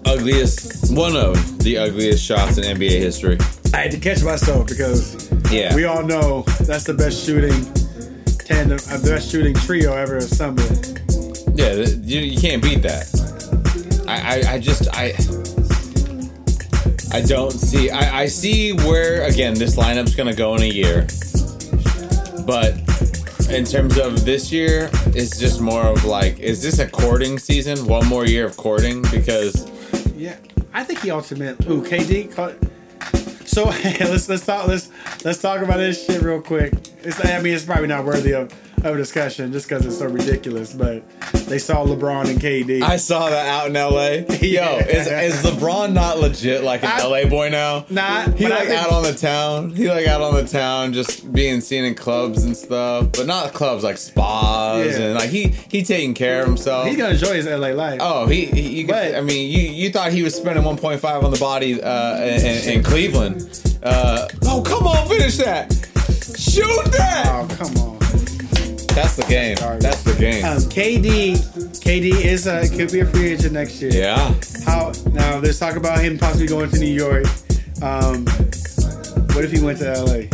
ugliest, 0.06 0.94
one 0.96 1.16
of 1.16 1.36
the 1.64 1.78
ugliest 1.78 2.24
shots 2.24 2.58
in 2.58 2.64
NBA 2.78 2.90
history. 3.00 3.38
I 3.74 3.78
had 3.78 3.92
to 3.92 3.98
catch 3.98 4.24
myself 4.24 4.68
because 4.68 5.30
Yeah. 5.52 5.74
we 5.76 5.86
all 5.86 6.04
know 6.04 6.42
that's 6.68 6.84
the 6.84 6.94
best 6.94 7.26
shooting 7.26 7.64
tandem, 8.40 8.80
uh, 8.92 8.98
the 8.98 9.10
best 9.10 9.32
shooting 9.32 9.54
trio 9.56 9.94
ever 9.94 10.18
assembled. 10.18 11.00
Yeah, 11.58 11.72
you, 12.04 12.20
you 12.20 12.40
can't 12.40 12.62
beat 12.62 12.82
that. 12.84 13.08
I, 14.08 14.18
I, 14.42 14.54
I 14.54 14.60
just 14.60 14.88
I 14.94 15.14
I 17.16 17.22
don't 17.22 17.52
see 17.52 17.90
I, 17.90 18.24
I 18.24 18.26
see 18.26 18.74
where 18.74 19.24
again 19.24 19.54
this 19.54 19.78
lineup's 19.78 20.16
gonna 20.16 20.36
go 20.36 20.54
in 20.56 20.64
a 20.64 20.66
year. 20.66 21.08
But 22.46 22.74
in 23.50 23.64
terms 23.64 23.98
of 23.98 24.26
this 24.26 24.52
year, 24.52 24.90
it's 25.16 25.40
just 25.40 25.62
more 25.62 25.84
of 25.84 26.04
like, 26.04 26.40
is 26.40 26.62
this 26.62 26.80
a 26.80 26.90
courting 26.90 27.40
season? 27.40 27.88
One 27.88 28.06
more 28.08 28.26
year 28.26 28.46
of 28.46 28.58
courting? 28.58 29.02
Because 29.04 29.72
Yeah, 30.14 30.36
I 30.74 30.84
think 30.84 31.00
he 31.00 31.10
ultimate. 31.10 31.66
Ooh, 31.70 31.82
KD. 31.82 32.34
So 33.48 33.64
let's 34.10 34.28
let's 34.28 34.46
talk 34.46 34.68
let's 34.68 34.90
let's 35.24 35.42
talk 35.42 35.62
about 35.62 35.78
this 35.78 36.06
shit 36.06 36.22
real 36.22 36.42
quick. 36.42 36.74
It's, 37.02 37.24
I 37.24 37.42
mean, 37.42 37.54
it's 37.54 37.64
probably 37.64 37.88
not 37.88 38.04
worthy 38.04 38.34
of, 38.34 38.54
of 38.90 38.96
a 38.96 38.98
discussion 38.98 39.52
just 39.52 39.68
because 39.68 39.86
it's 39.86 39.98
so 39.98 40.06
ridiculous. 40.08 40.74
But 40.74 41.04
they 41.48 41.58
saw 41.60 41.86
LeBron 41.86 42.30
and 42.30 42.40
KD. 42.40 42.82
I 42.82 42.98
saw 42.98 43.30
that 43.30 43.48
out 43.48 43.68
in 43.68 43.74
LA. 43.74 44.26
Yo, 44.46 44.78
is, 44.80 45.08
is 45.08 45.44
LeBron 45.46 45.94
not 45.94 46.20
legit 46.20 46.64
like 46.64 46.84
an 46.84 46.90
I- 46.94 47.04
LA 47.06 47.26
boy 47.30 47.50
now? 47.50 47.86
Not, 47.90 48.34
He 48.36 48.44
but 48.46 48.52
I 48.52 48.56
like 48.60 48.68
think- 48.68 48.82
out 48.82 48.92
on 48.92 49.04
the 49.04 49.14
town. 49.14 49.72
He 49.72 49.90
like 49.90 50.08
out 50.08 50.22
on 50.22 50.36
the 50.36 50.46
town, 50.48 50.94
just 50.94 51.32
being 51.34 51.62
seen 51.62 51.84
in 51.86 51.96
clubs 51.96 52.44
and 52.44 52.56
stuff, 52.56 53.08
but 53.14 53.26
not 53.28 53.54
clubs 53.54 53.84
like 53.84 53.98
spas 53.98 54.98
Yeah. 54.98 55.06
and 55.06 55.16
like 55.16 55.30
he 55.30 55.48
he 55.70 55.84
taking 55.84 56.14
care 56.14 56.42
of 56.42 56.48
himself. 56.48 56.88
He's 56.88 56.98
gonna 56.98 57.14
enjoy 57.14 57.36
his 57.36 57.46
LA 57.48 57.70
life. 57.70 58.00
Oh, 58.02 58.28
he, 58.28 58.46
he 58.46 58.62
you 58.80 58.86
could, 58.86 58.94
But- 58.94 59.16
I 59.16 59.22
mean, 59.22 59.50
you 59.52 59.62
you 59.70 59.90
thought 59.90 60.12
he 60.12 60.24
was 60.24 60.36
spending 60.36 60.64
1.5 60.64 61.24
on 61.24 61.32
the 61.32 61.38
body 61.40 61.82
uh, 61.82 62.18
in, 62.22 62.70
in 62.78 62.84
Cleveland? 62.84 63.62
Uh, 63.84 64.28
oh, 64.44 64.62
come 64.66 64.88
on, 64.88 65.08
finish 65.08 65.38
that. 65.38 65.72
Shoot 66.38 66.66
that! 66.92 67.26
Oh, 67.28 67.48
come 67.56 67.78
on. 67.78 67.95
That's 68.96 69.18
the 69.18 69.26
game. 69.28 69.58
That's 69.82 70.04
the 70.04 70.16
game. 70.18 70.46
Um, 70.46 70.58
KD, 70.60 71.36
KD 71.82 72.24
is 72.24 72.48
a 72.48 72.66
could 72.70 72.94
be 72.94 73.02
a 73.02 73.06
free 73.06 73.34
agent 73.34 73.52
next 73.52 73.82
year. 73.82 73.92
yeah. 73.92 74.34
How 74.66 74.94
now? 75.12 75.42
There's 75.42 75.60
talk 75.60 75.76
about 75.76 76.00
him 76.00 76.18
possibly 76.18 76.48
going 76.48 76.70
to 76.70 76.80
New 76.80 76.86
York. 76.86 77.26
Um, 77.82 78.26
what 79.36 79.44
if 79.44 79.52
he 79.52 79.62
went 79.62 79.80
to 79.80 79.92
LA? 79.92 80.30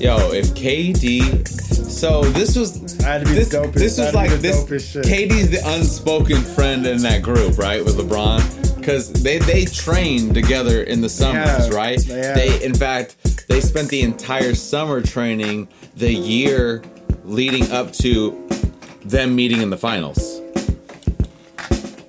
Yo, 0.00 0.32
if 0.32 0.46
KD. 0.54 1.46
So 1.46 2.24
this 2.24 2.56
was. 2.56 2.80
This, 2.80 3.48
the 3.48 3.58
dopest. 3.58 3.74
this 3.74 3.98
was 3.98 4.12
like 4.12 4.30
the 4.30 4.36
this. 4.38 4.64
KD's 4.64 5.50
the 5.50 5.62
unspoken 5.64 6.42
friend 6.42 6.84
in 6.84 7.00
that 7.02 7.22
group, 7.22 7.58
right, 7.58 7.84
with 7.84 7.96
LeBron, 7.96 8.76
because 8.76 9.12
they 9.12 9.38
they 9.38 9.64
trained 9.66 10.34
together 10.34 10.82
in 10.82 11.00
the 11.00 11.08
summers, 11.08 11.48
have. 11.48 11.72
right? 11.72 12.00
They. 12.00 12.32
They, 12.34 12.64
in 12.64 12.74
fact, 12.74 13.46
they 13.46 13.60
spent 13.60 13.88
the 13.88 14.02
entire 14.02 14.56
summer 14.56 15.00
training 15.00 15.68
the 15.94 16.12
year 16.12 16.82
leading 17.28 17.70
up 17.70 17.92
to 17.92 18.48
them 19.04 19.34
meeting 19.36 19.60
in 19.62 19.70
the 19.70 19.76
finals. 19.78 20.40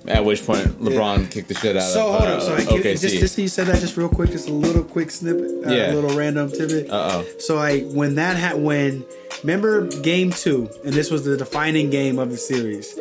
At 0.06 0.24
which 0.24 0.44
point, 0.44 0.66
LeBron 0.80 1.30
kicked 1.30 1.46
the 1.48 1.54
shit 1.54 1.76
out 1.76 1.82
So 1.84 2.08
of 2.12 2.18
hold 2.18 2.30
uh, 2.30 2.34
on. 2.34 2.40
So 2.40 2.56
OKC. 2.56 3.00
just, 3.00 3.14
just 3.20 3.34
so 3.36 3.42
you 3.42 3.48
said 3.48 3.68
that 3.68 3.78
just 3.78 3.96
real 3.96 4.08
quick, 4.08 4.30
just 4.30 4.48
a 4.48 4.52
little 4.52 4.82
quick 4.82 5.10
snippet, 5.10 5.64
uh, 5.66 5.72
Yeah. 5.72 5.92
a 5.92 5.94
little 5.94 6.16
random 6.18 6.50
tidbit. 6.50 6.90
Uh-oh. 6.90 7.24
So 7.38 7.54
like 7.56 7.88
when 7.92 8.16
that 8.16 8.36
ha- 8.36 8.56
when 8.58 9.04
remember 9.42 9.86
game 10.02 10.32
two, 10.32 10.68
and 10.84 10.92
this 10.92 11.10
was 11.12 11.24
the 11.24 11.36
defining 11.36 11.90
game 11.90 12.18
of 12.18 12.30
the 12.32 12.36
series, 12.38 12.92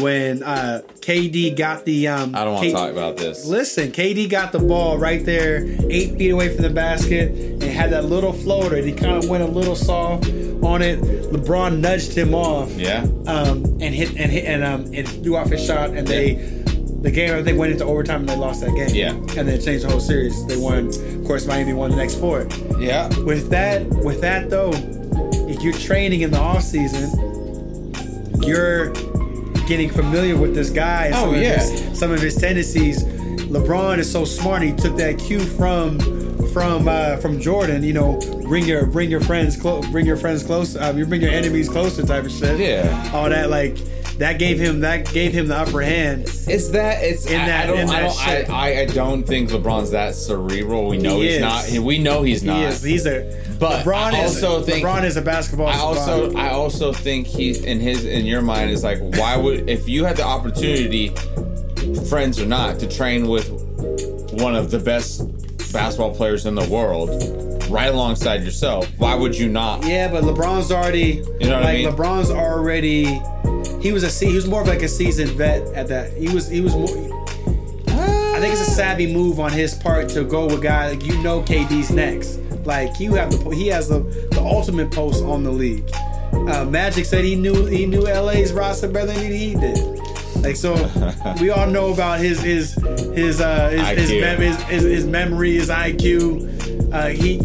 when 0.00 0.42
uh 0.42 0.82
KD 1.00 1.56
got 1.56 1.84
the 1.84 2.08
um. 2.08 2.34
I 2.34 2.44
don't 2.44 2.54
want 2.54 2.66
to 2.66 2.72
talk 2.72 2.90
about 2.92 3.16
this. 3.16 3.44
Listen, 3.46 3.90
KD 3.92 4.28
got 4.30 4.52
the 4.52 4.58
ball 4.58 4.98
right 4.98 5.24
there, 5.24 5.64
eight 5.90 6.16
feet 6.16 6.30
away 6.30 6.54
from 6.54 6.62
the 6.62 6.70
basket, 6.70 7.30
and 7.32 7.62
had 7.62 7.90
that 7.90 8.04
little 8.04 8.32
floater. 8.32 8.76
And 8.76 8.86
he 8.86 8.92
kind 8.92 9.22
of 9.22 9.28
went 9.28 9.42
a 9.42 9.46
little 9.46 9.76
soft 9.76 10.26
on 10.62 10.80
it. 10.82 11.00
LeBron 11.32 11.80
nudged 11.80 12.16
him 12.16 12.34
off 12.34 12.70
Yeah. 12.72 13.02
um, 13.26 13.64
and 13.80 13.94
hit 13.94 14.10
and 14.16 14.30
hit 14.30 14.44
and 14.44 14.62
um 14.64 14.92
and 14.94 15.08
threw 15.08 15.36
off 15.36 15.48
his 15.50 15.64
shot 15.64 15.90
and 15.90 16.06
they 16.06 16.34
the 17.02 17.10
game 17.10 17.42
they 17.44 17.52
went 17.52 17.72
into 17.72 17.84
overtime 17.84 18.20
and 18.20 18.28
they 18.28 18.36
lost 18.36 18.60
that 18.60 18.74
game. 18.74 18.90
Yeah. 18.94 19.10
And 19.38 19.48
then 19.48 19.60
changed 19.60 19.84
the 19.84 19.90
whole 19.90 19.98
series. 20.00 20.46
They 20.46 20.56
won 20.56 20.86
of 20.88 21.24
course 21.26 21.46
Miami 21.46 21.72
won 21.72 21.90
the 21.90 21.96
next 21.96 22.14
four. 22.14 22.46
Yeah. 22.78 23.08
With 23.24 23.50
that 23.50 23.86
with 23.88 24.20
that 24.20 24.50
though, 24.50 24.70
if 25.48 25.60
you're 25.62 25.72
training 25.74 26.20
in 26.20 26.30
the 26.30 26.38
off 26.38 26.62
season, 26.62 27.10
you're 28.42 28.92
getting 29.66 29.90
familiar 29.90 30.36
with 30.36 30.54
this 30.54 30.70
guy 30.70 31.06
and 31.06 31.14
Oh, 31.14 31.32
some, 31.32 31.34
yeah. 31.34 31.62
of 31.62 31.70
his, 31.70 31.98
some 31.98 32.10
of 32.10 32.20
his 32.20 32.36
tendencies. 32.36 33.04
LeBron 33.04 33.98
is 33.98 34.10
so 34.10 34.24
smart. 34.24 34.62
He 34.62 34.72
took 34.72 34.96
that 34.96 35.18
cue 35.18 35.40
from 35.40 35.98
from 36.52 36.88
uh, 36.88 37.16
from 37.18 37.40
Jordan. 37.40 37.82
You 37.82 37.92
know, 37.92 38.18
bring 38.42 38.64
your 38.64 38.86
bring 38.86 39.10
your 39.10 39.20
friends 39.20 39.56
close, 39.56 39.86
bring 39.88 40.06
your 40.06 40.16
friends 40.16 40.42
close. 40.42 40.76
Uh, 40.76 40.92
you 40.96 41.04
bring 41.06 41.20
your 41.20 41.30
enemies 41.30 41.68
closer, 41.68 42.02
type 42.04 42.24
of 42.24 42.32
shit. 42.32 42.58
Yeah. 42.60 43.10
all 43.14 43.28
that 43.28 43.50
like 43.50 43.76
that 44.18 44.38
gave 44.38 44.58
him 44.58 44.80
that 44.80 45.10
gave 45.12 45.32
him 45.32 45.48
the 45.48 45.56
upper 45.56 45.80
hand. 45.82 46.22
It's 46.46 46.68
that 46.70 47.02
it's 47.02 47.26
In 47.26 47.40
I- 47.40 47.46
that- 47.46 47.64
I 47.64 47.66
don't 47.66 47.78
in 47.80 47.90
I 47.90 48.00
don't 48.00 48.12
shit. 48.14 48.50
I, 48.50 48.74
I, 48.76 48.80
I 48.80 48.86
don't 48.86 49.24
think 49.26 49.50
LeBron's 49.50 49.90
that 49.90 50.14
cerebral. 50.14 50.86
We 50.88 50.98
know 50.98 51.18
He 51.20 51.26
he's 51.28 51.34
is. 51.36 51.40
not. 51.40 51.84
We 51.84 51.98
know 51.98 52.22
he's 52.22 52.42
not. 52.42 52.56
He 52.56 52.62
is. 52.64 52.82
He's 52.82 53.06
a. 53.06 53.22
But 53.62 53.84
LeBron 53.84 54.12
I 54.12 54.24
is. 54.24 54.42
also 54.42 54.60
think- 54.64 54.84
LeBron 54.84 55.04
is 55.04 55.16
a 55.16 55.22
basketball. 55.22 55.68
I 55.68 55.76
also 55.78 56.24
savant. 56.24 56.36
I 56.36 56.50
also 56.50 56.92
think 56.92 57.28
he 57.28 57.56
in 57.64 57.78
his 57.78 58.04
in 58.04 58.26
your 58.26 58.42
mind 58.42 58.72
is 58.72 58.82
like 58.82 58.98
why 59.16 59.36
would 59.36 59.70
if 59.70 59.88
you 59.88 60.04
had 60.04 60.16
the 60.16 60.24
opportunity, 60.24 61.12
friends 62.10 62.40
or 62.40 62.46
not, 62.46 62.80
to 62.80 62.88
train 62.88 63.28
with 63.28 63.48
one 64.32 64.56
of 64.56 64.72
the 64.72 64.80
best 64.80 65.22
basketball 65.72 66.12
players 66.12 66.44
in 66.44 66.56
the 66.56 66.68
world, 66.68 67.08
right 67.70 67.88
alongside 67.94 68.42
yourself, 68.42 68.88
why 68.98 69.14
would 69.14 69.38
you 69.38 69.48
not? 69.48 69.86
Yeah, 69.86 70.08
but 70.08 70.24
LeBron's 70.24 70.72
already. 70.72 71.22
You 71.40 71.46
know 71.48 71.54
what 71.54 71.62
I 71.62 71.74
like 71.74 71.78
mean? 71.78 71.88
LeBron's 71.92 72.30
already. 72.32 73.20
He 73.80 73.92
was 73.92 74.02
a 74.02 74.26
he 74.26 74.34
was 74.34 74.48
more 74.48 74.62
of 74.62 74.66
like 74.66 74.82
a 74.82 74.88
seasoned 74.88 75.30
vet 75.38 75.62
at 75.74 75.86
that. 75.86 76.12
He 76.14 76.28
was 76.34 76.48
he 76.48 76.60
was 76.60 76.74
more. 76.74 76.88
I 77.86 78.40
think 78.40 78.54
it's 78.54 78.66
a 78.66 78.72
savvy 78.72 79.12
move 79.14 79.38
on 79.38 79.52
his 79.52 79.72
part 79.72 80.08
to 80.10 80.24
go 80.24 80.46
with 80.46 80.62
guy 80.62 80.90
like 80.90 81.06
you 81.06 81.16
know 81.22 81.42
KD's 81.42 81.90
next. 81.92 82.40
Like 82.64 83.00
you 83.00 83.14
have 83.14 83.30
the 83.30 83.50
he 83.50 83.68
has 83.68 83.88
the 83.88 84.00
the 84.30 84.40
ultimate 84.40 84.90
post 84.90 85.22
on 85.24 85.42
the 85.42 85.50
league. 85.50 85.88
Uh, 86.32 86.64
Magic 86.64 87.04
said 87.04 87.24
he 87.24 87.34
knew 87.34 87.66
he 87.66 87.86
knew 87.86 88.02
LA's 88.02 88.52
roster 88.52 88.88
better 88.88 89.12
than 89.12 89.32
he 89.32 89.54
did. 89.54 89.78
Like 90.42 90.56
so, 90.56 90.74
we 91.40 91.50
all 91.50 91.66
know 91.66 91.92
about 91.92 92.20
his 92.20 92.40
his 92.40 92.74
his 93.14 93.40
uh 93.40 93.70
his 93.70 94.10
his, 94.10 94.20
mem- 94.20 94.40
his, 94.40 94.62
his, 94.62 94.82
his 94.82 95.06
memory, 95.06 95.54
his 95.54 95.68
IQ. 95.68 96.92
Uh, 96.92 97.08
he 97.08 97.38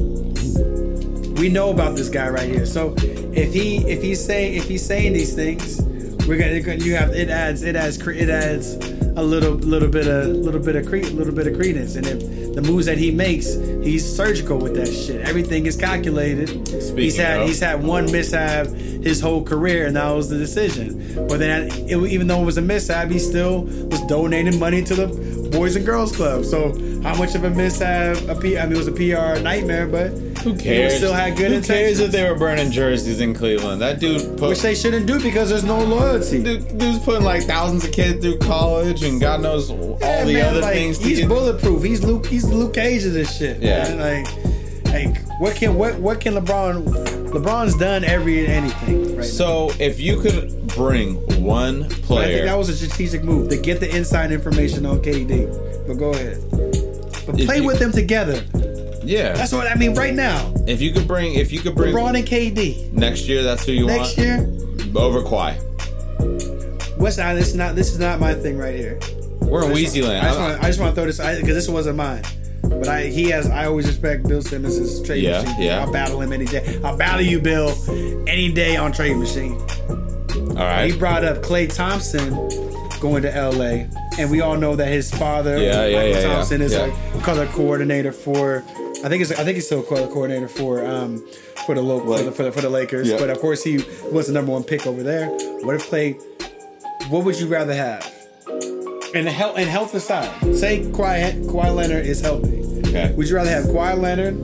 we 1.39 1.49
know 1.49 1.69
about 1.69 1.95
this 1.95 2.09
guy 2.09 2.29
right 2.29 2.49
here. 2.49 2.65
So 2.65 2.95
if 2.97 3.53
he 3.53 3.77
if 3.87 4.01
he's 4.01 4.23
saying 4.23 4.55
if 4.55 4.67
he's 4.67 4.85
saying 4.85 5.13
these 5.13 5.35
things, 5.35 5.81
we're 6.27 6.37
gonna 6.37 6.75
you 6.83 6.95
have 6.95 7.11
it 7.11 7.29
adds 7.29 7.63
it 7.63 7.75
adds 7.75 7.97
it 8.07 8.29
adds 8.29 8.73
a 9.15 9.23
little 9.23 9.53
little 9.53 9.89
bit 9.89 10.07
of 10.07 10.27
little 10.27 10.59
bit 10.59 10.75
of 10.75 10.87
cre- 10.87 10.97
little 11.13 11.33
bit 11.33 11.47
of 11.47 11.55
credence. 11.55 11.95
And 11.95 12.07
if 12.07 12.21
the 12.57 12.63
moves 12.63 12.87
that 12.87 12.97
he 12.97 13.11
makes, 13.11 13.53
he's 13.83 14.03
surgical 14.03 14.57
with 14.57 14.73
that 14.73 14.87
shit. 14.87 15.21
Everything 15.21 15.67
is 15.67 15.75
calculated. 15.77 16.49
he's 16.97 17.15
had 17.15 17.41
of- 17.41 17.47
he's 17.47 17.59
had 17.59 17.83
one 17.83 18.11
mishap 18.11 18.65
his 18.67 19.21
whole 19.21 19.43
career, 19.43 19.85
and 19.85 19.95
that 19.95 20.09
was 20.09 20.27
the 20.27 20.39
decision. 20.39 21.27
But 21.29 21.37
then 21.37 21.67
it, 21.87 21.95
even 22.11 22.25
though 22.25 22.41
it 22.41 22.45
was 22.45 22.57
a 22.57 22.63
mishap, 22.63 23.11
he 23.11 23.19
still 23.19 23.61
was 23.61 24.01
donating 24.07 24.57
money 24.57 24.83
to 24.85 24.95
the 24.95 25.49
Boys 25.51 25.75
and 25.75 25.85
Girls 25.85 26.15
Club. 26.15 26.45
So 26.45 26.71
how 27.03 27.15
much 27.15 27.35
of 27.35 27.43
a 27.43 27.51
mishap? 27.51 28.17
A 28.27 28.33
P, 28.33 28.57
I 28.57 28.63
mean, 28.65 28.73
it 28.73 28.77
was 28.77 28.87
a 28.87 28.91
PR 28.91 29.39
nightmare, 29.39 29.85
but 29.85 30.11
Who 30.47 30.57
cares? 30.57 30.95
Still 30.97 31.13
had 31.13 31.35
good 31.37 31.51
Who 31.51 31.61
cares 31.61 31.99
intentions. 31.99 31.99
if 32.01 32.11
they 32.11 32.29
were 32.29 32.35
burning 32.37 32.71
jerseys 32.71 33.19
in 33.19 33.33
Cleveland? 33.33 33.81
That 33.81 33.99
dude 33.99 34.37
put 34.37 34.49
Which 34.49 34.61
they 34.61 34.75
shouldn't 34.75 35.05
do 35.05 35.19
because 35.21 35.49
there's 35.49 35.63
no 35.63 35.79
loyalty. 35.83 36.41
dude, 36.43 36.77
dude's 36.77 36.99
putting 36.99 37.23
like 37.23 37.43
thousands 37.43 37.85
of 37.85 37.91
kids 37.91 38.21
through 38.23 38.37
college 38.39 39.03
and 39.03 39.19
God 39.19 39.41
knows 39.41 39.69
all 39.69 39.97
Yeah, 40.01 40.23
the 40.25 40.33
man, 40.33 40.45
other 40.45 40.61
like, 40.61 40.73
things. 40.73 40.97
to 40.99 41.03
He's 41.05 41.19
get- 41.19 41.27
bulletproof. 41.29 41.83
He's 41.83 42.03
Luke. 42.03 42.25
He's 42.27 42.45
Luke 42.45 42.73
Cage 42.73 43.03
of 43.05 43.13
this 43.13 43.35
shit. 43.37 43.61
Yeah. 43.61 43.93
man. 43.95 44.23
Like, 44.23 44.93
like 44.93 45.27
what 45.39 45.55
can 45.55 45.75
what 45.75 45.95
what 45.99 46.19
can 46.21 46.33
LeBron? 46.35 46.85
LeBron's 47.27 47.75
done 47.75 48.05
every 48.05 48.47
anything 48.47 49.07
right 49.09 49.17
now. 49.17 49.23
So 49.23 49.71
if 49.79 49.99
you 49.99 50.19
could 50.21 50.65
bring 50.67 51.15
one 51.43 51.81
But 51.81 51.87
I 51.87 51.89
think 51.89 52.05
player, 52.05 52.45
that 52.45 52.57
was 52.57 52.69
a 52.69 52.75
strategic 52.75 53.23
move 53.23 53.49
to 53.49 53.57
get 53.57 53.79
the 53.81 53.93
inside 53.95 54.31
information 54.31 54.85
on 54.85 54.99
KD. 55.01 55.85
But 55.87 55.95
go 55.95 56.11
ahead. 56.11 56.37
But 57.25 57.37
If 57.39 57.45
play 57.47 57.57
you- 57.57 57.65
with 57.65 57.79
them 57.79 57.91
together. 57.91 58.41
Yeah. 59.07 59.33
That's 59.33 59.51
what 59.53 59.67
I 59.67 59.75
mean. 59.75 59.93
Right 59.95 60.13
now, 60.13 60.53
if 60.67 60.81
you 60.81 60.91
could 60.91 61.07
bring, 61.07 61.33
if 61.35 61.51
you 61.51 61.59
could 61.61 61.75
bring 61.75 61.95
LeBron 61.95 62.17
and 62.17 62.27
KD. 62.27 62.91
next 62.91 63.27
year, 63.27 63.41
that's 63.43 63.65
who 63.65 63.71
you 63.71 63.85
Next 63.87 64.17
want 64.17 64.17
Next 64.17 64.85
year, 64.87 65.01
over 65.01 65.21
Kawhi. 65.21 66.97
West 66.97 67.17
not? 67.19 67.35
This 67.35 67.47
is 67.49 67.55
not. 67.55 67.75
This 67.75 67.91
is 67.91 67.99
not 67.99 68.19
my 68.19 68.33
thing 68.33 68.57
right 68.57 68.75
here. 68.75 68.99
We're 69.41 69.63
in 69.65 69.71
I 69.71 69.75
Weezy 69.75 69.83
just 69.83 69.95
want- 70.01 70.07
land. 70.09 70.25
I 70.25 70.29
just 70.29 70.39
want. 70.39 70.63
I 70.63 70.67
just 70.67 70.79
want 70.79 70.91
to 70.91 70.95
throw 70.95 71.05
this 71.05 71.17
because 71.39 71.55
this 71.55 71.69
wasn't 71.69 71.97
mine. 71.97 72.23
But 72.63 72.87
I, 72.89 73.05
he 73.05 73.29
has. 73.29 73.49
I 73.49 73.65
always 73.65 73.87
respect 73.87 74.27
Bill 74.27 74.41
Simmons' 74.41 75.01
trade 75.03 75.23
Yeah, 75.23 75.41
machine. 75.41 75.61
yeah. 75.61 75.79
I'll 75.85 75.91
battle 75.91 76.19
him 76.21 76.33
any 76.33 76.45
day. 76.45 76.79
I'll 76.83 76.97
battle 76.97 77.21
you, 77.21 77.39
Bill, 77.39 77.73
any 78.27 78.51
day 78.51 78.75
on 78.75 78.91
trade 78.91 79.15
machine. 79.15 79.53
All 80.49 80.55
right. 80.65 80.91
He 80.91 80.97
brought 80.97 81.23
up 81.23 81.37
Klay 81.37 81.73
Thompson 81.73 82.33
going 82.99 83.21
to 83.21 83.29
LA, 83.29 83.85
and 84.19 84.29
we 84.31 84.41
all 84.41 84.57
know 84.57 84.75
that 84.75 84.87
his 84.87 85.11
father, 85.13 85.57
Yeah, 85.59 85.85
yeah, 85.85 85.97
Michael 85.97 86.21
yeah. 86.21 86.33
Thompson, 86.33 86.61
is 86.61 86.73
a 86.73 86.89
color 87.21 87.45
coordinator 87.47 88.11
for. 88.11 88.63
I 89.03 89.09
think 89.09 89.21
it's. 89.21 89.31
I 89.31 89.43
think 89.43 89.55
he's 89.55 89.65
still 89.65 89.83
coordinator 89.83 90.47
for 90.47 90.85
um 90.85 91.23
for 91.65 91.75
the 91.75 91.81
local 91.81 92.17
for, 92.17 92.23
the, 92.23 92.31
for 92.31 92.43
the 92.43 92.51
for 92.51 92.61
the 92.61 92.69
Lakers. 92.69 93.09
Yeah. 93.09 93.17
But 93.17 93.29
of 93.29 93.39
course, 93.39 93.63
he 93.63 93.77
was 94.11 94.27
the 94.27 94.33
number 94.33 94.51
one 94.51 94.63
pick 94.63 94.87
over 94.87 95.03
there. 95.03 95.27
What 95.29 95.75
if 95.75 95.89
Klay? 95.89 96.19
What 97.09 97.23
would 97.23 97.39
you 97.39 97.47
rather 97.47 97.73
have? 97.73 98.03
And 99.13 99.25
the 99.25 99.31
health 99.31 99.57
and 99.57 99.69
health 99.69 99.93
aside, 99.93 100.55
say 100.55 100.81
Kawhi, 100.81 101.45
Kawhi 101.45 101.73
Leonard 101.75 102.05
is 102.05 102.21
healthy. 102.21 102.61
Okay. 102.89 103.13
Would 103.15 103.29
you 103.29 103.35
rather 103.35 103.49
have 103.49 103.65
Kawhi 103.65 103.97
Leonard 103.99 104.35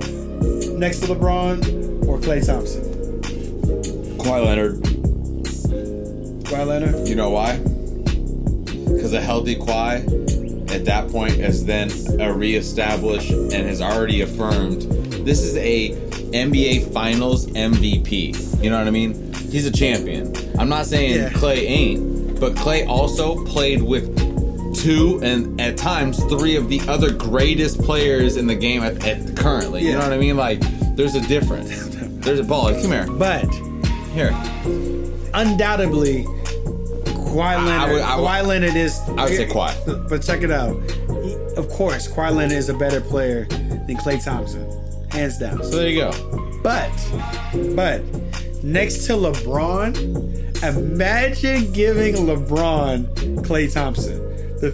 next 0.80 1.00
to 1.02 1.08
LeBron 1.08 2.08
or 2.08 2.20
Klay 2.20 2.46
Thompson? 2.46 2.84
Kawhi 4.20 4.46
Leonard. 4.46 4.76
Kawhi 6.44 6.68
Leonard. 6.68 7.08
You 7.08 7.16
know 7.16 7.30
why? 7.32 7.58
Because 7.58 9.14
a 9.14 9.22
healthy 9.22 9.56
Kawhi 9.56 10.43
at 10.74 10.86
that 10.86 11.10
point 11.10 11.34
is 11.36 11.66
then 11.66 11.90
reestablished 12.38 13.30
and 13.32 13.54
has 13.54 13.82
already 13.82 14.22
affirmed 14.22 14.82
this 15.26 15.42
is 15.42 15.56
a 15.58 15.92
NBA 16.32 16.92
Finals 16.92 17.46
MVP. 17.48 18.62
You 18.64 18.70
know 18.70 18.78
what 18.78 18.88
I 18.88 18.92
mean? 18.92 19.34
He's 19.34 19.66
a 19.68 19.72
champion. 19.72 20.34
I'm 20.60 20.68
not 20.70 20.86
saying 20.88 21.16
Yeah. 21.16 21.30
Klay 21.30 21.70
ain't, 21.70 22.40
but 22.40 22.54
Klay 22.56 22.88
also 22.88 23.46
played 23.46 23.82
with 23.84 24.12
two 24.76 25.20
and 25.24 25.62
at 25.62 25.78
times 25.78 26.18
three 26.26 26.56
of 26.56 26.68
the 26.68 26.82
other 26.90 27.14
greatest 27.14 27.80
players 27.84 28.36
in 28.36 28.48
the 28.48 28.56
game 28.56 28.82
at, 28.82 29.06
at 29.06 29.38
currently. 29.38 29.86
You 29.86 29.94
know 29.94 30.00
what 30.00 30.12
I 30.12 30.18
mean? 30.18 30.36
Like 30.36 30.60
there's 30.96 31.16
a 31.16 31.22
difference. 31.28 31.70
There's 32.24 32.40
a 32.40 32.44
ball. 32.44 32.72
Come 32.82 32.92
here. 32.92 33.06
But 33.06 33.44
Here. 34.14 34.32
undoubtedly, 35.34 36.26
Kawhi 37.34 37.44
I 37.44 37.66
Leonard. 37.66 37.92
would- 37.94 38.02
I 38.02 38.16
would- 38.16 38.26
Kawhi 38.26 38.48
Leonard 38.48 38.76
is. 38.76 39.00
I 39.18 39.24
would 39.26 39.36
say 39.36 39.46
Kawhi. 39.48 40.10
But 40.10 40.22
check 40.22 40.42
it 40.44 40.52
out. 40.52 40.76
Of 41.58 41.70
course, 41.70 42.08
Kawhi 42.08 42.36
Leonard 42.36 42.58
is 42.58 42.70
a 42.70 42.74
better 42.74 43.02
player 43.02 43.46
than 43.50 43.98
Klay 43.98 44.24
Thompson, 44.24 44.66
hands 45.12 45.38
down. 45.38 45.64
So 45.64 45.70
there 45.78 45.88
you 45.90 46.02
go. 46.02 46.12
But, 46.64 46.92
but 47.76 48.02
next 48.64 49.06
to 49.08 49.14
LeBron, 49.14 50.64
imagine 50.64 51.72
giving 51.74 52.16
LeBron 52.16 53.06
Klay 53.42 53.72
Thompson. 53.72 54.18
The, 54.62 54.70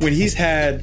when 0.00 0.12
he's 0.12 0.34
had 0.34 0.82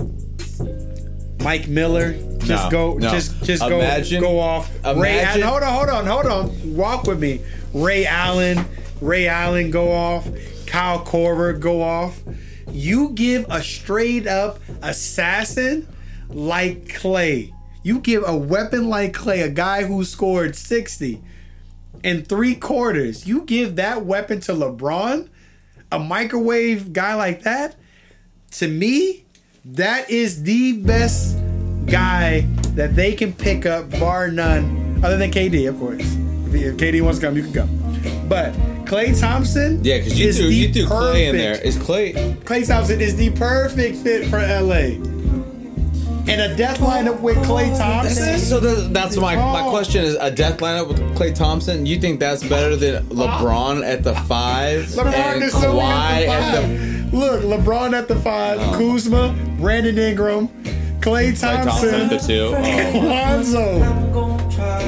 Mike 1.40 1.68
Miller, 1.68 2.14
just 2.40 2.66
No, 2.66 2.70
go, 2.70 2.94
no. 2.98 3.10
just 3.12 3.42
just 3.44 3.64
Imagine- 3.64 4.22
go 4.22 4.32
go 4.34 4.40
off. 4.40 4.70
Ray, 4.86 5.20
imagine- 5.22 5.44
Allen, 5.44 5.64
hold 5.64 5.64
on, 5.64 5.74
hold 5.74 5.90
on, 5.90 6.06
hold 6.06 6.26
on. 6.26 6.76
Walk 6.76 7.08
with 7.08 7.20
me. 7.20 7.40
Ray 7.74 8.06
Allen, 8.06 8.66
Ray 9.02 9.28
Allen 9.28 9.72
go 9.72 9.92
off. 9.92 10.28
Kyle 10.74 11.06
Korver 11.06 11.60
go 11.60 11.84
off. 11.84 12.24
You 12.68 13.10
give 13.10 13.46
a 13.48 13.62
straight 13.62 14.26
up 14.26 14.60
assassin 14.82 15.88
like 16.30 16.86
Klay. 16.86 17.54
You 17.84 18.00
give 18.00 18.24
a 18.26 18.36
weapon 18.36 18.90
like 18.90 19.14
Klay, 19.14 19.44
a 19.44 19.50
guy 19.50 19.84
who 19.84 20.04
scored 20.04 20.56
60 20.56 21.22
in 22.04 22.26
three 22.26 22.56
quarters. 22.56 23.28
You 23.28 23.42
give 23.42 23.76
that 23.76 24.04
weapon 24.04 24.40
to 24.42 24.54
LeBron, 24.54 25.30
a 25.92 26.00
microwave 26.00 26.92
guy 26.92 27.14
like 27.14 27.44
that. 27.44 27.76
To 28.54 28.68
me, 28.68 29.26
that 29.66 30.10
is 30.10 30.42
the 30.42 30.82
best 30.82 31.38
guy 31.86 32.48
that 32.74 32.96
they 32.96 33.14
can 33.14 33.32
pick 33.32 33.68
up, 33.68 33.92
bar 34.00 34.32
none, 34.32 35.00
other 35.04 35.18
than 35.18 35.30
KD, 35.30 35.70
of 35.70 35.78
course. 35.78 36.02
If 36.02 36.78
KD 36.78 37.04
wants 37.04 37.20
to 37.20 37.28
come, 37.28 37.38
you 37.38 37.44
can 37.44 37.54
come. 37.54 37.83
But 38.28 38.54
Klay 38.86 39.18
Thompson, 39.20 39.80
Yeah, 39.84 39.98
because 39.98 40.20
you 40.20 40.28
is 40.30 40.38
threw 40.38 40.48
the 40.48 40.54
you 40.54 40.74
threw 40.74 40.86
Klay 40.86 41.30
in 41.30 41.38
there. 41.38 41.56
perfect- 41.56 41.66
Is 41.68 41.78
Klay? 41.78 42.36
Klay 42.44 42.68
Thompson 42.68 43.02
is 43.02 43.16
the 43.16 43.30
perfect 43.32 43.98
fit 43.98 44.28
for 44.28 44.40
LA. 44.40 44.98
And 46.26 46.40
a 46.40 46.56
death 46.56 46.80
lineup 46.80 47.20
with 47.20 47.36
Klay 47.40 47.78
Thompson. 47.78 48.40
So 48.40 48.60
the, 48.62 48.88
that's 48.94 49.18
my 49.18 49.36
my 49.36 49.62
Oh. 49.66 49.70
question 49.72 50.06
is 50.06 50.16
a 50.22 50.32
death 50.32 50.58
lineup 50.60 50.88
with 50.88 51.00
Klay 51.18 51.36
Thompson. 51.36 51.86
You 51.86 52.00
think 52.00 52.20
that's 52.22 52.42
better 52.44 52.76
than 52.78 53.04
LeBron 53.08 53.86
at 53.86 54.04
the 54.04 54.16
five 54.16 54.86
LeBron 54.86 55.14
and 55.14 55.44
is 55.44 55.52
so 55.52 55.74
Kawhi 55.74 55.82
at 55.84 56.24
at 56.30 56.56
the 56.56 56.62
the? 56.62 56.78
five. 56.78 57.14
Look, 57.14 57.42
LeBron 57.44 57.94
at 57.94 58.08
the 58.08 58.16
five, 58.16 58.58
oh. 58.62 58.78
Kuzma, 58.78 59.36
Brandon 59.60 59.98
Ingram, 60.00 60.48
Klay 61.02 61.34
Klay 61.34 61.40
Thompson 61.42 61.92
Thompson, 61.92 62.08
the 62.08 62.18
two. 62.18 62.56
Oh. 62.96 63.00
Lonzo. 63.06 63.80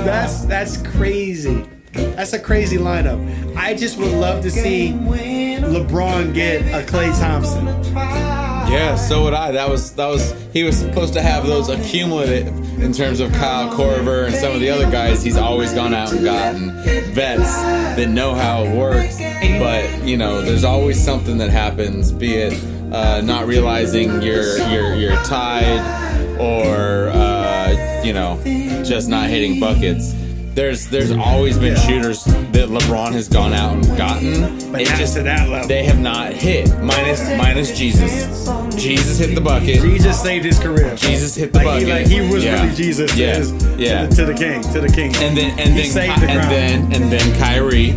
That's 0.05 0.45
that's 0.45 0.77
crazy. 0.77 1.65
That's 1.95 2.33
a 2.33 2.39
crazy 2.39 2.77
lineup. 2.77 3.55
I 3.55 3.73
just 3.73 3.97
would 3.97 4.11
love 4.11 4.43
to 4.43 4.51
see 4.51 4.91
LeBron 4.91 6.33
get 6.33 6.61
a 6.61 6.85
Klay 6.85 7.17
Thompson. 7.19 7.65
Yeah, 7.95 8.95
so 8.95 9.23
would 9.23 9.33
I. 9.33 9.51
That 9.51 9.69
was 9.69 9.93
that 9.93 10.07
was 10.07 10.33
he 10.51 10.63
was 10.63 10.77
supposed 10.77 11.13
to 11.13 11.21
have 11.21 11.45
those 11.45 11.69
accumulative 11.69 12.47
in 12.81 12.91
terms 12.93 13.19
of 13.19 13.31
Kyle 13.33 13.71
Korver 13.71 14.25
and 14.25 14.35
some 14.35 14.53
of 14.53 14.59
the 14.59 14.69
other 14.69 14.89
guys. 14.89 15.23
He's 15.23 15.37
always 15.37 15.73
gone 15.73 15.93
out 15.93 16.11
and 16.11 16.25
gotten 16.25 16.71
vets 17.13 17.55
that 17.61 18.09
know 18.09 18.33
how 18.33 18.63
it 18.63 18.75
works. 18.77 19.17
But 19.59 20.03
you 20.03 20.17
know, 20.17 20.41
there's 20.41 20.63
always 20.63 21.03
something 21.03 21.37
that 21.37 21.51
happens. 21.51 22.11
Be 22.11 22.35
it 22.35 22.53
uh, 22.91 23.21
not 23.21 23.45
realizing 23.45 24.21
you're 24.21 24.57
you're 24.69 24.95
you're 24.95 25.23
tied, 25.23 26.39
or 26.39 27.09
uh, 27.09 28.01
you 28.03 28.13
know, 28.13 28.41
just 28.83 29.09
not 29.09 29.29
hitting 29.29 29.59
buckets. 29.59 30.13
There's 30.55 30.87
there's 30.87 31.11
always 31.11 31.57
been 31.59 31.75
shooters 31.75 32.23
that 32.23 32.69
LeBron 32.69 33.11
has 33.11 33.27
gone 33.27 33.51
out 33.53 33.73
and 33.73 33.97
gotten. 33.97 34.71
But 34.71 34.81
It's 34.81 34.89
not 34.91 34.99
just 34.99 35.15
to 35.17 35.23
that 35.23 35.49
level. 35.49 35.67
they 35.67 35.83
have 35.83 35.99
not 35.99 36.31
hit. 36.31 36.69
Minus 36.81 37.21
minus 37.37 37.77
Jesus. 37.77 38.47
Jesus 38.75 39.19
hit 39.19 39.35
the 39.35 39.41
bucket. 39.41 39.81
Jesus 39.81 40.21
saved 40.21 40.45
his 40.45 40.57
career. 40.57 40.95
Jesus 40.95 41.35
hit 41.35 41.51
the 41.51 41.59
like 41.59 41.65
bucket. 41.67 41.87
He, 41.87 41.93
like 41.93 42.07
he 42.07 42.21
was 42.33 42.43
Yeah. 42.45 42.63
really 42.63 42.73
Jesus 42.75 43.11
to, 43.11 43.17
Yeah. 43.17 43.35
his, 43.35 43.51
Yeah. 43.77 44.07
to, 44.07 44.07
the, 44.07 44.15
to 44.15 44.25
the 44.27 44.33
king, 44.33 44.61
to 44.73 44.79
the 44.79 44.89
king. 44.89 45.15
And 45.17 45.35
then 45.37 45.59
and 45.59 45.73
He 45.73 45.81
then 45.81 45.91
saved 45.91 46.15
Ky- 46.15 46.21
the 46.21 46.29
and 46.31 46.51
then 46.51 46.93
and 46.93 47.11
then 47.11 47.37
Kyrie. 47.39 47.89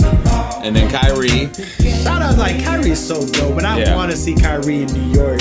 And 0.64 0.74
then 0.74 0.90
Kyrie. 0.90 1.48
Shout 2.02 2.20
out, 2.22 2.38
like 2.38 2.62
Kyrie 2.64 2.90
is 2.90 3.06
so 3.06 3.24
dope, 3.24 3.54
but 3.54 3.64
I 3.64 3.78
Yeah. 3.78 3.94
want 3.94 4.10
to 4.10 4.16
see 4.16 4.34
Kyrie 4.34 4.82
in 4.82 4.86
New 4.92 5.14
York. 5.14 5.40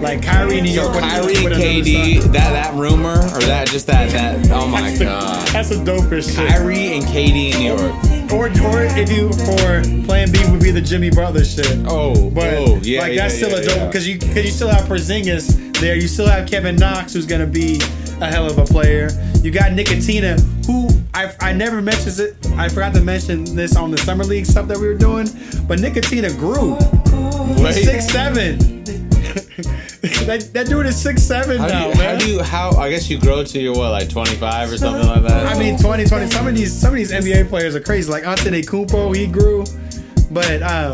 Like 0.00 0.22
Kyrie 0.22 0.58
in 0.58 0.64
New 0.64 0.74
So 0.74 0.82
York. 0.82 0.94
with- 0.94 1.02
Kyrie 1.04 1.36
and 1.36 1.54
KD, 1.54 2.20
that 2.32 2.32
that 2.52 2.74
rumor 2.74 3.18
or 3.34 3.40
that 3.40 3.68
just 3.68 3.86
that 3.88 4.10
that 4.10 4.50
oh 4.52 4.66
my 4.68 4.82
That's 4.82 4.98
god. 5.00 5.48
That's 5.48 5.68
the 5.70 5.76
dopest 5.76 6.36
shit. 6.36 6.48
Kyrie 6.48 6.92
and 6.94 7.04
KD 7.04 7.52
in 7.52 7.58
New 7.58 7.74
York. 7.74 8.32
Or, 8.32 8.44
or 8.46 8.82
if 8.84 9.10
you 9.10 9.32
for 9.32 9.82
Plan 10.06 10.30
B 10.30 10.38
would 10.50 10.60
be 10.60 10.70
the 10.70 10.82
Jimmy 10.82 11.10
Butler 11.10 11.44
shit. 11.44 11.78
Oh, 11.86 12.12
oh 12.14 12.30
But 12.30 12.54
oh, 12.54 12.78
yeah, 12.82 13.00
like 13.00 13.12
yeah, 13.14 13.22
that's 13.22 13.34
still 13.36 13.50
yeah, 13.50 13.56
a 13.56 13.64
dope 13.64 13.76
yeah. 13.76 13.86
because 13.86 14.06
you 14.06 14.18
because 14.18 14.44
you 14.44 14.50
still 14.50 14.68
have 14.68 14.84
Porzingis 14.84 15.78
there. 15.80 15.96
You 15.96 16.06
still 16.06 16.28
have 16.28 16.48
Kevin 16.48 16.76
Knox 16.76 17.12
who's 17.12 17.26
gonna 17.26 17.46
be 17.46 17.80
a 18.20 18.26
hell 18.26 18.46
of 18.46 18.58
a 18.58 18.64
player. 18.64 19.08
You 19.42 19.50
got 19.50 19.72
Nicotina 19.72 20.38
who 20.66 20.88
I 21.14 21.34
I 21.40 21.52
never 21.52 21.82
mentioned 21.82 22.20
it. 22.20 22.36
I 22.56 22.68
forgot 22.68 22.94
to 22.94 23.00
mention 23.00 23.44
this 23.56 23.74
on 23.76 23.90
the 23.90 23.98
summer 23.98 24.24
league 24.24 24.46
stuff 24.46 24.68
that 24.68 24.78
we 24.78 24.86
were 24.86 24.94
doing. 24.94 25.26
But 25.66 25.80
Nicotina 25.80 26.30
grew. 26.38 26.76
Wait. 27.64 27.72
Six 27.74 28.06
seven. 28.08 28.77
That, 30.28 30.52
that 30.52 30.66
dude 30.66 30.84
is 30.84 31.00
six 31.00 31.22
seven 31.22 31.58
How 31.58 31.66
do, 31.66 31.72
now, 31.72 31.88
you, 31.88 31.94
how 31.94 32.16
do 32.18 32.32
you 32.32 32.42
how 32.42 32.70
I 32.72 32.90
guess 32.90 33.08
you 33.08 33.18
grow 33.18 33.42
to 33.42 33.58
your 33.58 33.74
what 33.74 33.90
like 33.90 34.10
25 34.10 34.72
or 34.72 34.78
something 34.78 35.06
like 35.06 35.22
that? 35.22 35.46
I 35.46 35.58
mean, 35.58 35.78
20, 35.78 36.04
20. 36.04 36.26
Some 36.30 36.46
of 36.46 36.54
these, 36.54 36.72
some 36.72 36.90
of 36.90 36.96
these 36.96 37.12
NBA 37.12 37.48
players 37.48 37.74
are 37.74 37.80
crazy. 37.80 38.10
Like 38.10 38.24
Antetokounmpo, 38.24 38.86
Kumpo, 38.86 39.16
he 39.16 39.26
grew, 39.26 39.64
but 40.30 40.62
um, 40.62 40.92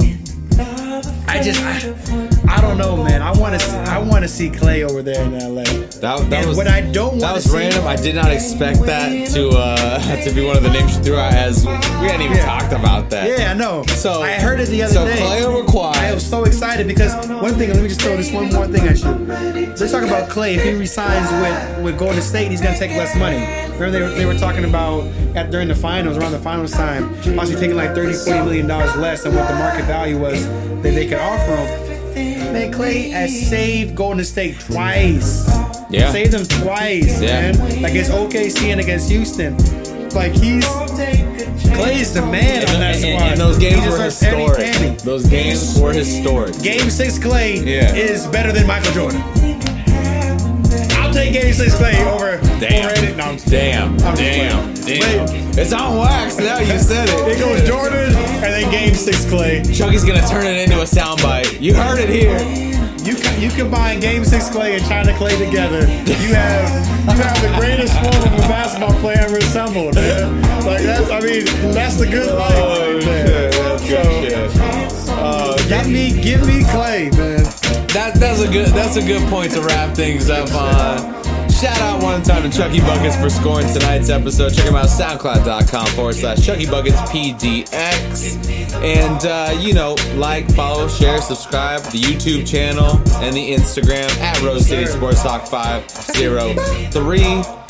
I 1.26 1.42
just, 1.42 1.60
I 1.60 2.23
don't 2.68 2.78
know, 2.78 2.96
man. 3.02 3.22
I 3.22 3.32
want 3.32 3.60
to, 3.60 3.66
I 3.88 3.98
want 3.98 4.22
to 4.22 4.28
see 4.28 4.50
Klay 4.50 4.88
over 4.88 5.02
there 5.02 5.22
in 5.22 5.32
LA. 5.32 5.62
that, 5.64 6.00
that 6.00 6.32
and 6.32 6.48
was 6.48 6.56
what 6.56 6.66
I 6.68 6.80
don't 6.80 7.18
that 7.18 7.34
was 7.34 7.52
random. 7.52 7.86
I 7.86 7.96
did 7.96 8.14
not 8.14 8.30
expect 8.30 8.80
that 8.82 9.30
to 9.30 9.50
uh 9.50 9.98
to 10.24 10.32
be 10.32 10.44
one 10.44 10.56
of 10.56 10.62
the 10.62 10.70
names 10.70 10.96
you 10.96 11.02
threw 11.02 11.16
out 11.16 11.32
as 11.32 11.64
we 11.64 11.72
hadn't 11.72 12.22
even 12.22 12.36
Yeah. 12.36 12.44
talked 12.44 12.72
about 12.72 13.10
that. 13.10 13.28
yeah, 13.38 13.50
I 13.50 13.54
know. 13.54 13.82
So 13.86 14.22
I 14.22 14.32
heard 14.32 14.60
it 14.60 14.68
the 14.68 14.82
other 14.82 14.92
so 14.94 15.04
day. 15.04 15.16
So 15.16 15.24
Klay 15.24 15.42
over 15.42 15.64
I 15.98 16.12
was 16.14 16.24
so 16.24 16.44
excited 16.44 16.86
because 16.86 17.12
one 17.28 17.54
thing. 17.54 17.70
Let 17.70 17.82
me 17.82 17.88
just 17.88 18.00
throw 18.00 18.16
this 18.16 18.30
one 18.32 18.52
more 18.52 18.66
thing 18.66 18.86
at 18.86 19.02
you. 19.02 19.10
Let's 19.66 19.90
talk 19.92 20.02
about 20.04 20.28
Klay. 20.30 20.56
If 20.56 20.62
he 20.64 20.72
resigns 20.74 21.30
with 21.42 21.84
with 21.84 21.98
Golden 21.98 22.22
State, 22.22 22.50
he's 22.50 22.60
gonna 22.60 22.78
take 22.78 22.92
less 22.92 23.16
money. 23.16 23.38
Remember 23.74 23.90
they 23.90 24.00
were, 24.02 24.10
they 24.10 24.26
were 24.26 24.38
talking 24.38 24.64
about 24.64 25.04
at 25.36 25.50
during 25.50 25.68
the 25.68 25.74
finals, 25.74 26.16
around 26.16 26.32
the 26.32 26.38
finals 26.38 26.70
time, 26.72 27.08
possibly 27.36 27.60
taking 27.60 27.76
like 27.76 27.94
30, 27.94 28.12
40 28.12 28.30
million 28.44 28.66
dollars 28.66 28.94
less 28.96 29.22
than 29.24 29.34
what 29.34 29.48
the 29.48 29.54
market 29.54 29.84
value 29.84 30.18
was 30.18 30.46
that 30.46 30.82
they 30.94 31.06
could 31.08 31.18
offer 31.18 31.56
him. 31.56 31.83
Man, 32.54 32.72
Klay 32.72 33.10
has 33.10 33.48
saved 33.48 33.96
Golden 33.96 34.24
State 34.24 34.60
twice. 34.60 35.44
Yeah. 35.90 36.12
saved 36.12 36.30
them 36.32 36.44
twice, 36.46 37.20
Yeah. 37.20 37.50
man. 37.52 37.82
Like 37.82 37.90
against 37.90 38.12
OKC 38.12 38.70
and 38.70 38.80
against 38.80 39.10
Houston. 39.10 39.56
Like 40.10 40.32
he's 40.32 40.64
Klay's 40.64 42.14
the 42.14 42.22
man 42.22 42.60
And, 42.62 42.70
on 42.70 42.80
that 42.80 42.94
and- 42.94 43.00
squad. 43.00 43.32
and 43.32 43.40
those 43.40 43.58
games 43.58 43.84
were 43.84 44.04
historic. 44.04 44.98
Those 44.98 45.26
games 45.26 45.76
were 45.80 45.92
historic. 45.92 46.60
Game 46.62 46.90
six 46.90 47.18
Klay 47.18 47.64
Yeah. 47.66 47.92
is 47.92 48.24
better 48.28 48.52
than 48.52 48.68
Michael 48.68 48.92
Jordan. 48.92 49.20
Take 51.14 51.32
Game 51.32 51.52
six 51.52 51.76
Klay 51.76 51.94
over. 52.12 52.38
Damn. 52.58 52.86
Over 52.86 52.94
Eddie- 52.98 53.14
no, 53.14 53.24
I'm 53.24 53.36
Damn. 53.36 53.92
I'm 54.00 54.16
Damn. 54.16 54.74
Damn. 54.74 55.28
It's 55.56 55.72
on 55.72 55.96
wax 55.98 56.38
now. 56.38 56.58
You 56.58 56.76
said 56.78 57.08
it. 57.08 57.28
It 57.28 57.38
goes 57.38 57.62
Jordan 57.68 58.12
and 58.16 58.42
then 58.52 58.68
Game 58.72 58.94
six 58.94 59.24
Klay. 59.24 59.62
Chucky's 59.72 60.04
gonna 60.04 60.26
turn 60.26 60.44
it 60.44 60.56
into 60.68 60.80
a 60.80 60.84
soundbite. 60.84 61.60
You 61.60 61.72
heard 61.72 62.00
it 62.00 62.08
here. 62.08 62.38
You 63.04 63.14
co- 63.14 63.36
you 63.36 63.48
combine 63.50 64.00
Game 64.00 64.24
six 64.24 64.48
Klay 64.48 64.76
and 64.76 64.84
China 64.86 65.12
Klay 65.12 65.38
together. 65.38 65.82
You 66.20 66.34
have 66.34 66.68
you 67.06 67.22
have 67.22 67.42
the 67.42 67.56
greatest 67.60 67.94
form 67.94 68.16
of 68.16 68.32
a 68.34 68.48
basketball 68.48 68.94
player 69.00 69.18
ever 69.20 69.36
assembled. 69.38 69.94
Man. 69.94 70.42
Like 70.66 70.82
that's 70.82 71.10
I 71.10 71.20
mean 71.20 71.44
that's 71.72 71.96
the 71.96 72.06
good 72.06 72.34
life. 72.34 72.52
Oh 72.56 72.94
right 72.94 73.04
there. 73.04 73.50
Oh, 73.54 73.78
shit, 73.78 74.32
that's 74.32 74.58
good 74.58 74.90
shit. 74.90 75.03
Give 75.68 75.88
me 75.88 76.12
give 76.22 76.46
me 76.46 76.62
Klay, 76.64 77.10
man. 77.16 77.42
that 77.94 78.14
that's 78.16 78.40
a 78.40 78.50
good 78.50 78.68
that's 78.68 78.96
a 78.96 79.02
good 79.02 79.26
point 79.28 79.52
to 79.52 79.60
wrap 79.62 79.94
things 79.96 80.28
up 80.30 80.52
on. 80.54 81.14
Shout 81.50 81.80
out 81.80 82.02
one 82.02 82.22
time 82.22 82.42
to 82.42 82.50
Chucky 82.54 82.80
Buckets 82.80 83.16
for 83.16 83.30
scoring 83.30 83.66
tonight's 83.72 84.10
episode. 84.10 84.52
Check 84.52 84.66
him 84.66 84.74
out 84.74 84.86
soundcloud.com 84.86 85.86
forward 85.88 86.14
slash 86.16 86.44
Chucky 86.44 86.66
Buckets 86.66 86.96
PDX. 87.10 88.36
And 88.82 89.24
uh, 89.24 89.56
you 89.60 89.72
know, 89.72 89.94
like, 90.16 90.50
follow, 90.52 90.88
share, 90.88 91.22
subscribe 91.22 91.80
the 91.84 92.00
YouTube 92.00 92.46
channel 92.46 92.96
and 93.22 93.34
the 93.34 93.52
Instagram 93.52 94.10
at 94.18 94.42
Rose 94.42 94.66
City 94.66 94.84
Sports 94.86 95.22
Talk 95.22 95.46
503. 95.46 97.63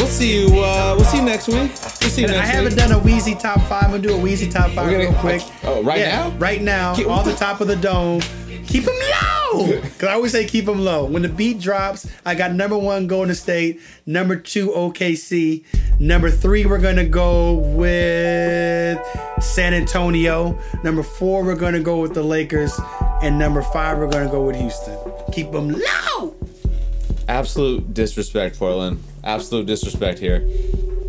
We'll 0.00 0.08
see 0.08 0.40
you 0.40 0.46
uh 0.60 0.94
we'll 0.96 1.04
see 1.04 1.18
you 1.18 1.24
next 1.24 1.46
week. 1.46 1.56
We'll 2.00 2.10
see 2.10 2.22
you 2.22 2.28
And 2.28 2.36
I 2.36 2.44
haven't 2.44 2.70
week. 2.72 2.78
done 2.78 2.92
a 2.92 2.98
Wheezy 2.98 3.34
top 3.34 3.60
five. 3.68 3.84
I'm 3.84 3.90
gonna 3.90 4.02
do 4.02 4.14
a 4.14 4.18
Wheezy 4.18 4.48
top 4.48 4.70
5 4.70 4.74
gonna- 4.76 4.98
real 4.98 5.12
quick. 5.14 5.42
oh, 5.64 5.82
right 5.82 5.98
Yeah, 5.98 6.28
now? 6.28 6.30
Right 6.38 6.62
now, 6.62 6.94
Keep- 6.94 7.08
off 7.08 7.24
the 7.26 7.34
top 7.34 7.60
of 7.60 7.68
the 7.68 7.76
dome. 7.76 8.20
Keep 8.66 8.84
them 8.86 8.94
low. 8.94 9.80
Cause 9.98 10.04
I 10.08 10.12
always 10.12 10.32
say 10.32 10.46
keep 10.46 10.64
them 10.64 10.84
low. 10.84 11.04
When 11.04 11.20
the 11.22 11.28
beat 11.28 11.60
drops, 11.60 12.08
I 12.24 12.34
got 12.34 12.52
number 12.54 12.78
one 12.78 13.08
Golden 13.08 13.34
State, 13.34 13.80
number 14.06 14.36
two 14.36 14.70
OKC, 14.70 15.64
number 15.98 16.30
three 16.30 16.64
we're 16.64 16.78
gonna 16.78 17.04
go 17.04 17.54
with 17.54 18.98
San 19.42 19.74
Antonio, 19.74 20.58
number 20.82 21.02
four 21.02 21.42
we're 21.44 21.56
gonna 21.56 21.80
go 21.80 22.00
with 22.00 22.14
the 22.14 22.22
Lakers, 22.22 22.78
and 23.22 23.38
number 23.38 23.60
five 23.60 23.98
we're 23.98 24.08
gonna 24.08 24.30
go 24.30 24.42
with 24.44 24.56
Houston. 24.56 24.96
Keep 25.32 25.52
them 25.52 25.70
low. 26.18 26.34
Absolute 27.28 27.92
disrespect, 27.92 28.58
Portland. 28.58 29.02
Absolute 29.24 29.66
disrespect 29.66 30.18
here. 30.18 30.46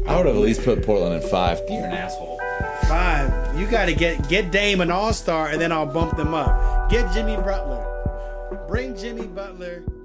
I 0.07 0.17
would 0.17 0.25
have 0.25 0.35
at 0.35 0.41
least 0.41 0.63
put 0.63 0.83
Portland 0.85 1.21
in 1.21 1.29
five. 1.29 1.61
You're 1.69 1.85
an 1.85 1.93
asshole. 1.93 2.39
Five. 2.83 3.59
You 3.59 3.67
got 3.67 3.85
to 3.85 3.93
get 3.93 4.27
get 4.27 4.51
Dame 4.51 4.81
an 4.81 4.91
All 4.91 5.13
Star, 5.13 5.49
and 5.49 5.61
then 5.61 5.71
I'll 5.71 5.85
bump 5.85 6.17
them 6.17 6.33
up. 6.33 6.89
Get 6.89 7.13
Jimmy 7.13 7.35
Butler. 7.37 7.87
Bring 8.67 8.97
Jimmy 8.97 9.27
Butler 9.27 9.81
to 9.81 10.00